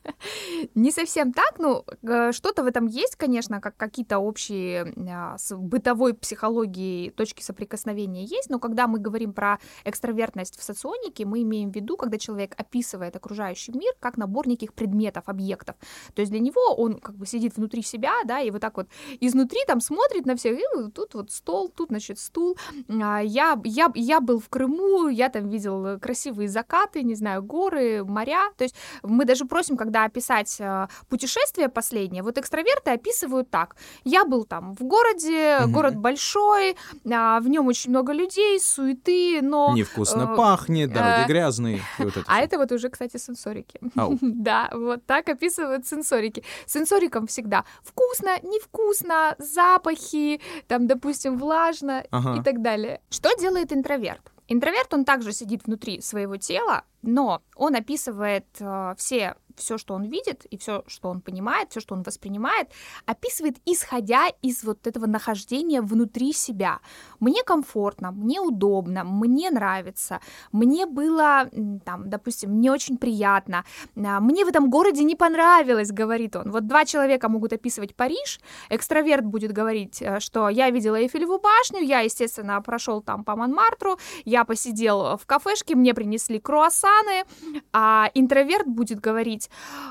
Не 0.75 0.93
совсем 0.93 1.33
так, 1.33 1.59
ну, 1.59 1.85
э, 2.03 2.31
что-то 2.33 2.63
в 2.63 2.67
этом 2.67 2.87
есть, 2.87 3.17
конечно, 3.17 3.61
как 3.61 3.77
какие-то 3.77 4.19
общие 4.19 4.95
а, 5.11 5.37
с 5.37 5.57
бытовой 5.57 6.15
психологией 6.15 7.11
точки 7.11 7.43
соприкосновения 7.43 8.25
есть, 8.25 8.49
но 8.49 8.61
когда 8.61 8.87
мы 8.87 9.01
говорим 9.01 9.33
про 9.33 9.59
экстравертность 9.85 10.59
в 10.59 10.63
соционике, 10.63 11.25
мы 11.25 11.43
имеем 11.43 11.73
в 11.73 11.75
виду, 11.75 11.97
когда 11.97 12.17
человек 12.17 12.55
описывает 12.57 13.17
окружающий 13.17 13.73
мир 13.73 13.93
как 13.99 14.17
набор 14.17 14.47
неких 14.47 14.73
предметов, 14.73 15.25
объектов. 15.27 15.75
То 16.15 16.21
есть 16.23 16.31
для 16.31 16.41
него 16.41 16.75
он 16.77 16.99
как 16.99 17.17
бы 17.17 17.27
сидит 17.27 17.57
внутри 17.57 17.83
себя, 17.83 18.13
да, 18.25 18.41
и 18.41 18.51
вот 18.51 18.61
так 18.61 18.77
вот 18.77 18.87
изнутри 19.21 19.61
там 19.67 19.81
смотрит 19.81 20.27
на 20.27 20.37
всех, 20.37 20.59
и 20.59 20.91
тут 20.91 21.15
вот 21.15 21.33
стол, 21.33 21.69
тут, 21.69 21.89
значит, 21.89 22.19
стул. 22.19 22.57
А, 22.89 23.21
Я, 23.21 23.61
я, 23.65 23.91
я 24.13 24.21
был 24.21 24.39
в 24.41 24.49
Крыму, 24.51 25.09
я 25.09 25.29
там 25.31 25.49
видел 25.49 25.99
красивые 25.99 26.49
закаты, 26.49 27.03
не 27.03 27.15
знаю, 27.15 27.43
горы, 27.43 28.05
моря. 28.05 28.43
То 28.59 28.65
есть 28.65 28.75
мы 29.03 29.25
даже 29.25 29.45
просим, 29.47 29.77
когда 29.79 30.05
описать 30.05 30.57
э, 30.61 30.87
путешествие 31.09 31.69
последнее, 31.71 32.23
вот 32.23 32.37
экстраверты 32.37 32.91
описывают 32.91 33.49
так. 33.51 33.75
Я 34.05 34.25
был 34.27 34.45
там 34.45 34.75
в 34.75 34.83
городе, 34.83 35.61
Мгм. 35.63 35.73
город 35.73 35.97
большой, 35.97 36.77
а, 37.11 37.41
в 37.41 37.49
нем 37.49 37.67
очень 37.69 37.91
много 37.91 38.13
людей, 38.13 38.61
суеты, 38.61 39.41
но... 39.43 39.73
Невкусно 39.75 40.23
э, 40.33 40.37
пахнет, 40.37 40.93
дороги 40.93 41.25
э, 41.25 41.27
грязные. 41.27 41.81
вот 41.99 42.09
это 42.17 42.25
А 42.27 42.35
всё. 42.35 42.45
это 42.45 42.59
вот 42.59 42.73
уже, 42.73 42.89
кстати, 42.91 43.17
сенсорики. 43.17 43.81
Да, 44.43 44.69
вот 44.73 45.07
так 45.07 45.29
описывают 45.31 45.87
сенсорики. 45.87 46.45
Сенсорикам 46.67 47.27
всегда 47.27 47.65
вкусно, 47.83 48.31
невкусно, 48.43 49.37
запахи, 49.39 50.41
там, 50.69 50.87
допустим, 50.87 51.39
влажно 51.39 52.05
Ага. 52.11 52.41
и 52.41 52.43
так 52.43 52.61
далее. 52.63 53.01
Что 53.11 53.29
делает 53.41 53.73
интроверт? 53.73 54.02
Интроверт, 54.49 54.93
он 54.93 55.05
также 55.05 55.33
сидит 55.33 55.65
внутри 55.65 56.01
своего 56.01 56.37
тела, 56.37 56.85
но 57.01 57.43
он 57.57 57.75
описывает 57.75 58.47
э, 58.61 58.95
все 58.99 59.37
все, 59.57 59.79
что 59.79 59.95
он 59.95 60.05
видит, 60.05 60.45
и 60.47 60.57
все, 60.57 60.83
что 60.87 61.09
он 61.09 61.21
понимает, 61.21 61.71
все, 61.71 61.81
что 61.81 61.95
он 61.95 62.03
воспринимает, 62.03 62.69
описывает, 63.07 63.57
исходя 63.65 64.29
из 64.43 64.65
вот 64.65 64.87
этого 64.87 65.07
нахождения 65.07 65.81
внутри 65.81 66.33
себя. 66.33 66.81
Мне 67.21 67.43
комфортно, 67.43 68.11
мне 68.13 68.41
удобно, 68.41 69.05
мне 69.05 69.51
нравится, 69.51 70.21
мне 70.53 70.87
было, 70.87 71.49
там, 71.85 72.09
допустим, 72.09 72.51
мне 72.51 72.73
очень 72.73 72.97
приятно, 72.97 73.65
а, 73.97 74.21
мне 74.21 74.45
в 74.45 74.49
этом 74.49 74.71
городе 74.71 75.05
не 75.05 75.17
понравилось, 75.17 75.91
говорит 75.91 76.37
он. 76.37 76.51
Вот 76.51 76.67
два 76.67 76.85
человека 76.85 77.29
могут 77.29 77.53
описывать 77.53 77.95
Париж, 77.95 78.41
экстраверт 78.71 79.25
будет 79.25 79.53
говорить, 79.53 80.03
э, 80.03 80.21
что 80.21 80.49
я 80.49 80.71
видела 80.71 80.97
Эйфелеву 80.97 81.39
башню, 81.39 81.81
я, 81.81 82.01
естественно, 82.01 82.61
прошел 82.63 83.03
там 83.03 83.25
по 83.25 83.37
Монмартру, 83.37 83.99
я 84.25 84.45
посидел 84.45 85.17
в 85.17 85.27
кафешке, 85.27 85.75
мне 85.75 85.95
принесли 85.95 86.39
круассаны, 86.39 87.25
а 87.73 88.11
интроверт 88.15 88.67
будет 88.67 89.01
говорить, 89.01 89.42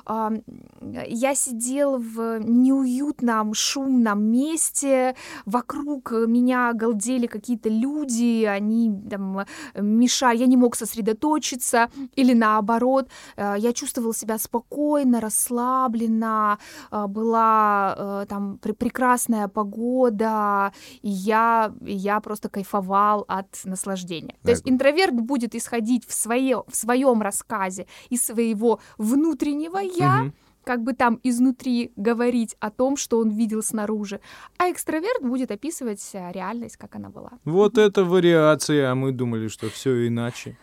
я 0.02 1.36
сидел 1.36 1.98
в 1.98 2.40
неуютном, 2.40 3.54
шумном 3.54 4.24
месте, 4.24 5.16
вокруг 5.46 6.12
меня 6.12 6.74
галдели 6.74 7.28
какие-то 7.28 7.70
люди, 7.70 8.46
они 8.46 8.92
там 9.10 9.46
мешали, 9.76 10.38
я 10.38 10.48
не 10.48 10.58
мог 10.58 10.76
сосредоточиться, 10.76 11.90
или 12.16 12.34
наоборот, 12.34 13.10
э, 13.36 13.56
я 13.58 13.74
чувствовал 13.74 14.14
себя 14.14 14.38
спокойно, 14.38 15.22
расслабленно, 15.22 16.58
э, 16.92 17.08
была 17.08 17.96
э, 17.98 18.26
там 18.28 18.58
прекрасная 18.58 19.48
погода, 19.48 20.72
и 21.02 21.10
я, 21.10 21.74
я 21.82 22.20
просто 22.20 22.50
кайфовал 22.50 23.26
от 23.28 23.62
наслаждения. 23.66 24.36
Да. 24.44 24.48
То 24.48 24.52
есть 24.52 24.70
интроверт 24.70 25.16
будет 25.16 25.56
исходить 25.56 26.06
в, 26.08 26.14
свое, 26.14 26.64
в 26.68 26.76
своем 26.76 27.22
рассказе 27.22 27.88
из 28.10 28.26
своего 28.26 28.80
внутреннего 28.98 29.41
я, 29.80 30.24
угу. 30.24 30.34
как 30.64 30.84
бы 30.84 30.94
там 30.94 31.20
изнутри 31.24 31.92
говорить 31.96 32.56
о 32.60 32.70
том, 32.70 32.98
что 32.98 33.20
он 33.20 33.30
видел 33.30 33.64
снаружи, 33.64 34.20
а 34.58 34.70
экстраверт 34.70 35.22
будет 35.22 35.52
описывать 35.52 36.02
реальность, 36.14 36.78
как 36.78 36.96
она 36.96 37.10
была. 37.10 37.32
Вот 37.46 37.78
это 37.78 38.04
вариация, 38.04 38.92
а 38.92 38.96
мы 38.96 39.12
думали, 39.12 39.48
что 39.48 39.70
все 39.70 40.08
иначе. 40.08 40.58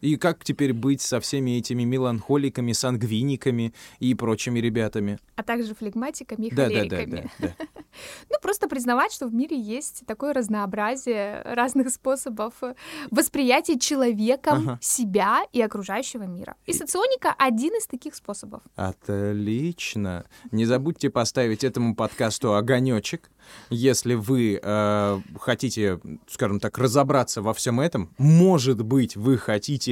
И 0.00 0.16
как 0.16 0.44
теперь 0.44 0.72
быть 0.72 1.00
со 1.00 1.20
всеми 1.20 1.58
этими 1.58 1.84
меланхоликами, 1.84 2.72
сангвиниками 2.72 3.74
и 3.98 4.14
прочими 4.14 4.58
ребятами? 4.60 5.18
А 5.36 5.42
также 5.42 5.74
флегматиками 5.74 6.46
и 6.46 6.54
да, 6.54 6.64
холериками. 6.64 7.30
Да, 7.38 7.48
да, 7.48 7.48
да, 7.48 7.54
да. 7.68 7.80
Ну, 8.28 8.36
просто 8.40 8.68
признавать, 8.68 9.12
что 9.12 9.26
в 9.26 9.34
мире 9.34 9.58
есть 9.58 10.04
такое 10.06 10.32
разнообразие 10.32 11.42
разных 11.44 11.90
способов 11.90 12.54
восприятия 13.10 13.78
человеком 13.78 14.58
ага. 14.58 14.78
себя 14.80 15.42
и 15.52 15.60
окружающего 15.60 16.24
мира. 16.24 16.56
И 16.66 16.72
соционика— 16.72 17.34
один 17.38 17.74
из 17.74 17.86
таких 17.86 18.14
способов. 18.14 18.62
Отлично. 18.76 20.24
Не 20.52 20.64
забудьте 20.64 21.10
поставить 21.10 21.64
этому 21.64 21.94
подкасту 21.94 22.54
огонечек, 22.54 23.30
если 23.70 24.14
вы 24.14 24.60
э, 24.62 25.20
хотите, 25.40 26.00
скажем 26.28 26.60
так, 26.60 26.78
разобраться 26.78 27.42
во 27.42 27.52
всем 27.52 27.80
этом. 27.80 28.14
Может 28.18 28.82
быть, 28.82 29.16
вы 29.16 29.38
хотите 29.38 29.89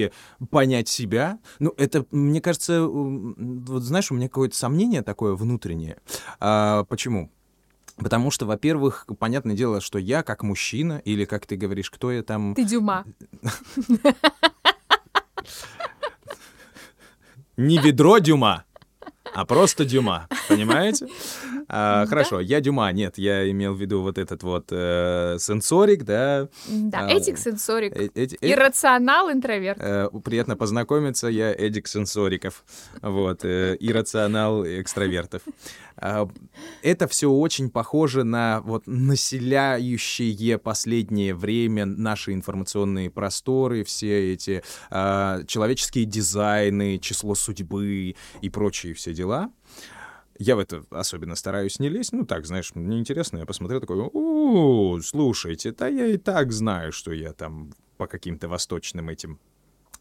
понять 0.51 0.89
себя. 0.89 1.39
Ну, 1.59 1.75
это, 1.77 2.07
мне 2.11 2.41
кажется, 2.41 2.87
вот 2.87 3.83
знаешь, 3.83 4.11
у 4.11 4.15
меня 4.15 4.29
какое-то 4.29 4.57
сомнение 4.57 5.03
такое 5.03 5.35
внутреннее. 5.35 5.99
А, 6.41 6.85
почему? 6.85 7.31
Потому 7.97 8.31
что, 8.31 8.47
во-первых, 8.47 9.07
понятное 9.19 9.57
дело, 9.57 9.81
что 9.81 9.99
я 9.99 10.23
как 10.23 10.43
мужчина, 10.43 11.03
или 11.05 11.25
как 11.25 11.47
ты 11.47 11.57
говоришь, 11.57 11.91
кто 11.91 12.13
я 12.13 12.23
там... 12.23 12.55
Ты 12.55 12.65
Дюма. 12.65 13.05
Не 17.57 17.79
ведро 17.79 18.19
Дюма, 18.19 18.65
а 19.35 19.45
просто 19.45 19.85
Дюма, 19.85 20.29
понимаете? 20.49 21.09
А, 21.69 22.07
хорошо, 22.07 22.41
я 22.41 22.61
Дюма, 22.61 22.91
нет, 22.93 23.19
я 23.19 23.51
имел 23.51 23.75
в 23.75 23.81
виду 23.81 24.01
вот 24.01 24.17
этот 24.17 24.43
вот 24.43 24.69
э, 24.71 25.37
сенсорик, 25.39 26.05
да. 26.05 26.49
Да, 26.69 27.01
а, 27.01 27.11
этик 27.11 27.37
сенсорик. 27.39 27.95
Э, 27.95 28.09
э, 28.15 28.27
Иррационал 28.41 29.31
интроверт. 29.31 29.79
Э, 29.81 30.09
приятно 30.25 30.57
познакомиться, 30.57 31.29
я 31.29 31.53
Эдик 31.53 31.87
сенсориков, 31.87 32.65
вот, 33.03 33.45
э, 33.45 33.77
иррационал 33.81 34.65
экстравертов. 34.65 35.43
А, 35.97 36.29
это 36.83 37.07
все 37.07 37.31
очень 37.31 37.71
похоже 37.71 38.25
на 38.25 38.61
вот 38.63 38.85
населяющие 38.87 40.59
последнее 40.59 41.35
время 41.35 41.85
наши 41.85 42.33
информационные 42.33 43.11
просторы, 43.11 43.85
все 43.85 44.33
эти 44.33 44.63
э, 44.91 45.45
человеческие 45.47 46.07
дизайны, 46.07 46.99
число 46.99 47.35
судьбы 47.35 48.15
и 48.41 48.49
прочие 48.51 48.95
все 48.95 49.13
дела. 49.13 49.51
Я 50.39 50.55
в 50.55 50.61
это 50.61 50.85
особенно 50.91 51.35
стараюсь 51.35 51.81
не 51.81 51.89
лезть. 51.89 52.13
Ну, 52.13 52.25
так, 52.25 52.47
знаешь, 52.47 52.75
мне 52.75 52.99
интересно. 52.99 53.39
Я 53.39 53.47
посмотрел 53.47 53.81
такой, 53.81 53.99
у 54.13 55.01
слушайте, 55.03 55.73
да 55.73 55.89
я 55.89 56.07
и 56.07 56.17
так 56.17 56.53
знаю, 56.53 56.93
что 56.93 57.13
я 57.13 57.33
там 57.33 57.73
по 57.97 58.07
каким-то 58.07 58.49
восточным 58.49 59.09
этим 59.09 59.41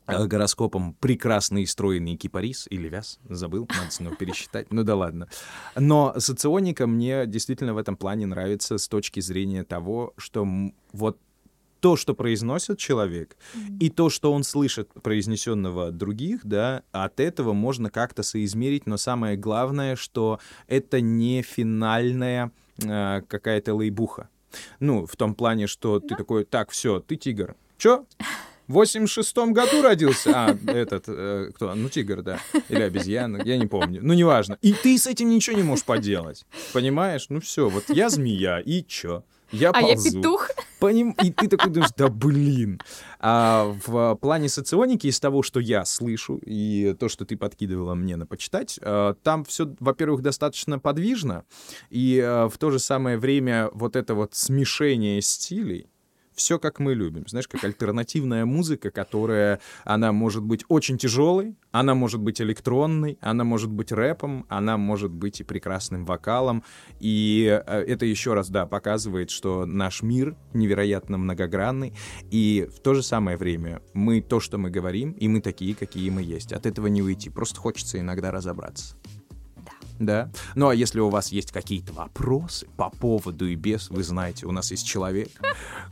э, 0.06 0.26
гороскопом 0.28 0.94
прекрасный 0.94 1.66
стройный 1.66 2.16
кипарис 2.16 2.68
или 2.70 2.88
вяз, 2.88 3.20
забыл, 3.28 3.68
надо 3.76 3.92
снова 3.92 4.16
пересчитать, 4.16 4.72
ну 4.72 4.84
да 4.84 4.96
ладно. 4.96 5.28
Но 5.76 6.14
соционика 6.20 6.86
мне 6.86 7.26
действительно 7.26 7.74
в 7.74 7.78
этом 7.78 7.98
плане 7.98 8.28
нравится 8.28 8.78
с 8.78 8.88
точки 8.88 9.20
зрения 9.20 9.64
того, 9.64 10.14
что 10.18 10.48
вот 10.94 11.20
то, 11.80 11.96
что 11.96 12.14
произносит 12.14 12.78
человек, 12.78 13.36
mm-hmm. 13.54 13.78
и 13.80 13.90
то, 13.90 14.10
что 14.10 14.34
он 14.34 14.44
слышит 14.44 14.90
произнесенного 15.02 15.88
от 15.88 15.98
других, 15.98 16.42
да, 16.46 16.84
от 16.92 17.20
этого 17.20 17.54
можно 17.54 17.90
как-то 17.90 18.24
соизмерить, 18.24 18.86
но 18.86 18.98
самое 18.98 19.38
главное, 19.38 19.96
что 19.96 20.40
это 20.68 21.02
не 21.02 21.42
финальная 21.42 22.52
э, 22.84 23.22
какая-то 23.28 23.74
лейбуха. 23.74 24.30
Ну, 24.80 25.06
в 25.06 25.16
том 25.16 25.36
плане, 25.36 25.68
что 25.68 26.00
да. 26.00 26.08
ты 26.08 26.16
такой, 26.16 26.46
так, 26.46 26.72
все, 26.72 27.00
ты 27.00 27.16
тигр. 27.16 27.56
Чё? 27.78 28.06
В 28.68 28.82
86-м 28.82 29.54
году 29.54 29.82
родился. 29.82 30.32
А, 30.36 30.58
этот, 30.68 31.06
э, 31.08 31.52
кто? 31.56 31.74
Ну, 31.74 31.88
тигр, 31.88 32.22
да. 32.22 32.40
Или 32.68 32.82
обезьяна, 32.82 33.42
я 33.46 33.58
не 33.58 33.66
помню. 33.66 34.02
Ну, 34.04 34.14
неважно. 34.14 34.58
И 34.62 34.74
ты 34.74 34.98
с 34.98 35.08
этим 35.08 35.30
ничего 35.30 35.56
не 35.56 35.64
можешь 35.64 35.86
поделать. 35.86 36.46
Понимаешь? 36.74 37.28
Ну, 37.30 37.40
все, 37.40 37.70
вот 37.70 37.86
я 37.88 38.10
змея, 38.10 38.60
и 38.60 38.84
чё? 38.84 39.24
Я 39.52 39.70
а 39.70 39.82
ползу. 39.82 40.08
я 40.08 40.14
петух. 40.14 40.50
По 40.80 40.92
ним, 40.92 41.16
и 41.24 41.32
ты 41.32 41.48
такой 41.48 41.72
думаешь, 41.72 41.92
да 41.98 42.08
блин. 42.10 42.80
А 43.20 43.76
в 43.86 44.16
плане 44.16 44.50
соционики, 44.50 45.08
из 45.08 45.20
того, 45.20 45.42
что 45.42 45.60
я 45.60 45.86
слышу, 45.86 46.40
и 46.46 46.96
то, 47.00 47.10
что 47.10 47.26
ты 47.26 47.36
подкидывала 47.36 47.96
мне 47.96 48.16
на 48.16 48.26
почитать, 48.26 48.80
э, 48.82 49.16
там 49.24 49.44
все, 49.44 49.74
во-первых, 49.80 50.22
достаточно 50.22 50.78
подвижно, 50.80 51.46
и 51.90 52.18
э, 52.24 52.48
в 52.48 52.58
то 52.58 52.70
же 52.70 52.80
самое 52.80 53.18
время 53.18 53.70
вот 53.74 53.96
это 53.96 54.14
вот 54.14 54.36
смешение 54.36 55.22
стилей, 55.22 55.88
все 56.38 56.60
как 56.60 56.80
мы 56.80 56.94
любим. 56.94 57.28
Знаешь, 57.28 57.48
как 57.48 57.64
альтернативная 57.64 58.46
музыка, 58.46 58.92
которая, 58.92 59.60
она 59.84 60.12
может 60.12 60.44
быть 60.44 60.64
очень 60.70 60.98
тяжелой, 60.98 61.56
она 61.72 61.96
может 61.96 62.22
быть 62.22 62.40
электронной, 62.40 63.18
она 63.22 63.44
может 63.44 63.72
быть 63.72 63.92
рэпом, 63.92 64.46
она 64.48 64.78
может 64.78 65.12
быть 65.12 65.42
и 65.42 65.44
прекрасным 65.44 66.06
вокалом. 66.06 66.64
И 67.00 67.46
э, 67.66 67.82
это 67.82 68.06
еще 68.06 68.36
раз, 68.36 68.50
да, 68.50 68.68
показывает, 68.68 69.32
что 69.32 69.66
наш 69.66 70.04
мир 70.04 70.38
невероятно 70.54 71.18
многогранный. 71.18 71.94
И 72.30 72.70
в 72.74 72.80
то 72.82 72.94
же 72.94 73.02
самое 73.02 73.36
время 73.36 73.82
мы 73.94 74.22
то, 74.22 74.40
что 74.40 74.60
мы 74.60 74.70
говорим, 74.70 75.12
и 75.14 75.28
мы 75.28 75.42
такие, 75.42 75.74
какие 75.74 76.10
мы 76.12 76.22
есть. 76.22 76.54
От 76.54 76.68
этого 76.68 76.88
не 76.88 77.02
уйти. 77.02 77.32
Просто 77.32 77.60
хочется 77.60 78.00
иногда 78.00 78.32
разобраться. 78.32 78.96
Да. 80.00 80.30
Ну 80.56 80.70
а 80.70 80.76
если 80.76 81.00
у 81.00 81.10
вас 81.10 81.32
есть 81.32 81.52
какие-то 81.52 81.94
вопросы 81.94 82.68
по 82.78 82.90
поводу 82.90 83.48
и 83.48 83.56
без, 83.56 83.90
вы 83.90 84.04
знаете, 84.04 84.46
у 84.46 84.52
нас 84.52 84.72
есть 84.72 84.86
человек, 84.86 85.30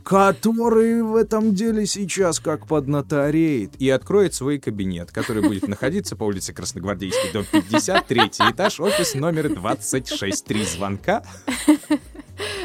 который 0.04 1.02
в 1.02 1.16
этом 1.16 1.54
деле 1.54 1.86
сейчас 1.86 2.40
как 2.40 2.66
поднатореет 2.66 3.80
и 3.80 3.90
откроет 3.90 4.34
свой 4.34 4.58
кабинет, 4.58 5.10
который 5.10 5.42
будет 5.42 5.68
находиться 5.68 6.16
по 6.16 6.24
улице 6.24 6.52
Красногвардейский, 6.52 7.32
дом 7.32 7.44
53 7.50 8.20
этаж, 8.50 8.80
офис 8.80 9.14
номер 9.14 9.54
26, 9.54 10.44
три 10.44 10.64
звонка. 10.64 11.22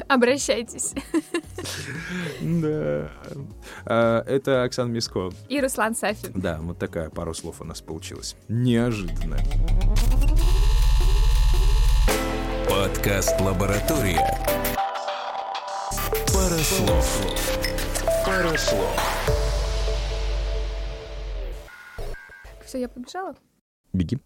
Обращайтесь. 0.07 0.93
Да. 2.41 3.11
А, 3.85 4.23
это 4.25 4.63
Оксана 4.63 4.89
Миско. 4.89 5.31
И 5.47 5.61
Руслан 5.61 5.95
Сафин. 5.95 6.31
Да, 6.35 6.59
вот 6.61 6.77
такая 6.77 7.09
пару 7.09 7.33
слов 7.33 7.61
у 7.61 7.63
нас 7.63 7.81
получилась. 7.81 8.35
Неожиданно. 8.47 9.37
Подкаст 12.71 13.37
«Лаборатория». 13.41 14.25
Пара 16.33 16.57
слов. 16.63 17.21
Пара 18.25 18.57
слов. 18.57 18.97
Все, 22.65 22.79
я 22.79 22.87
побежала? 22.87 23.35
Беги. 23.91 24.19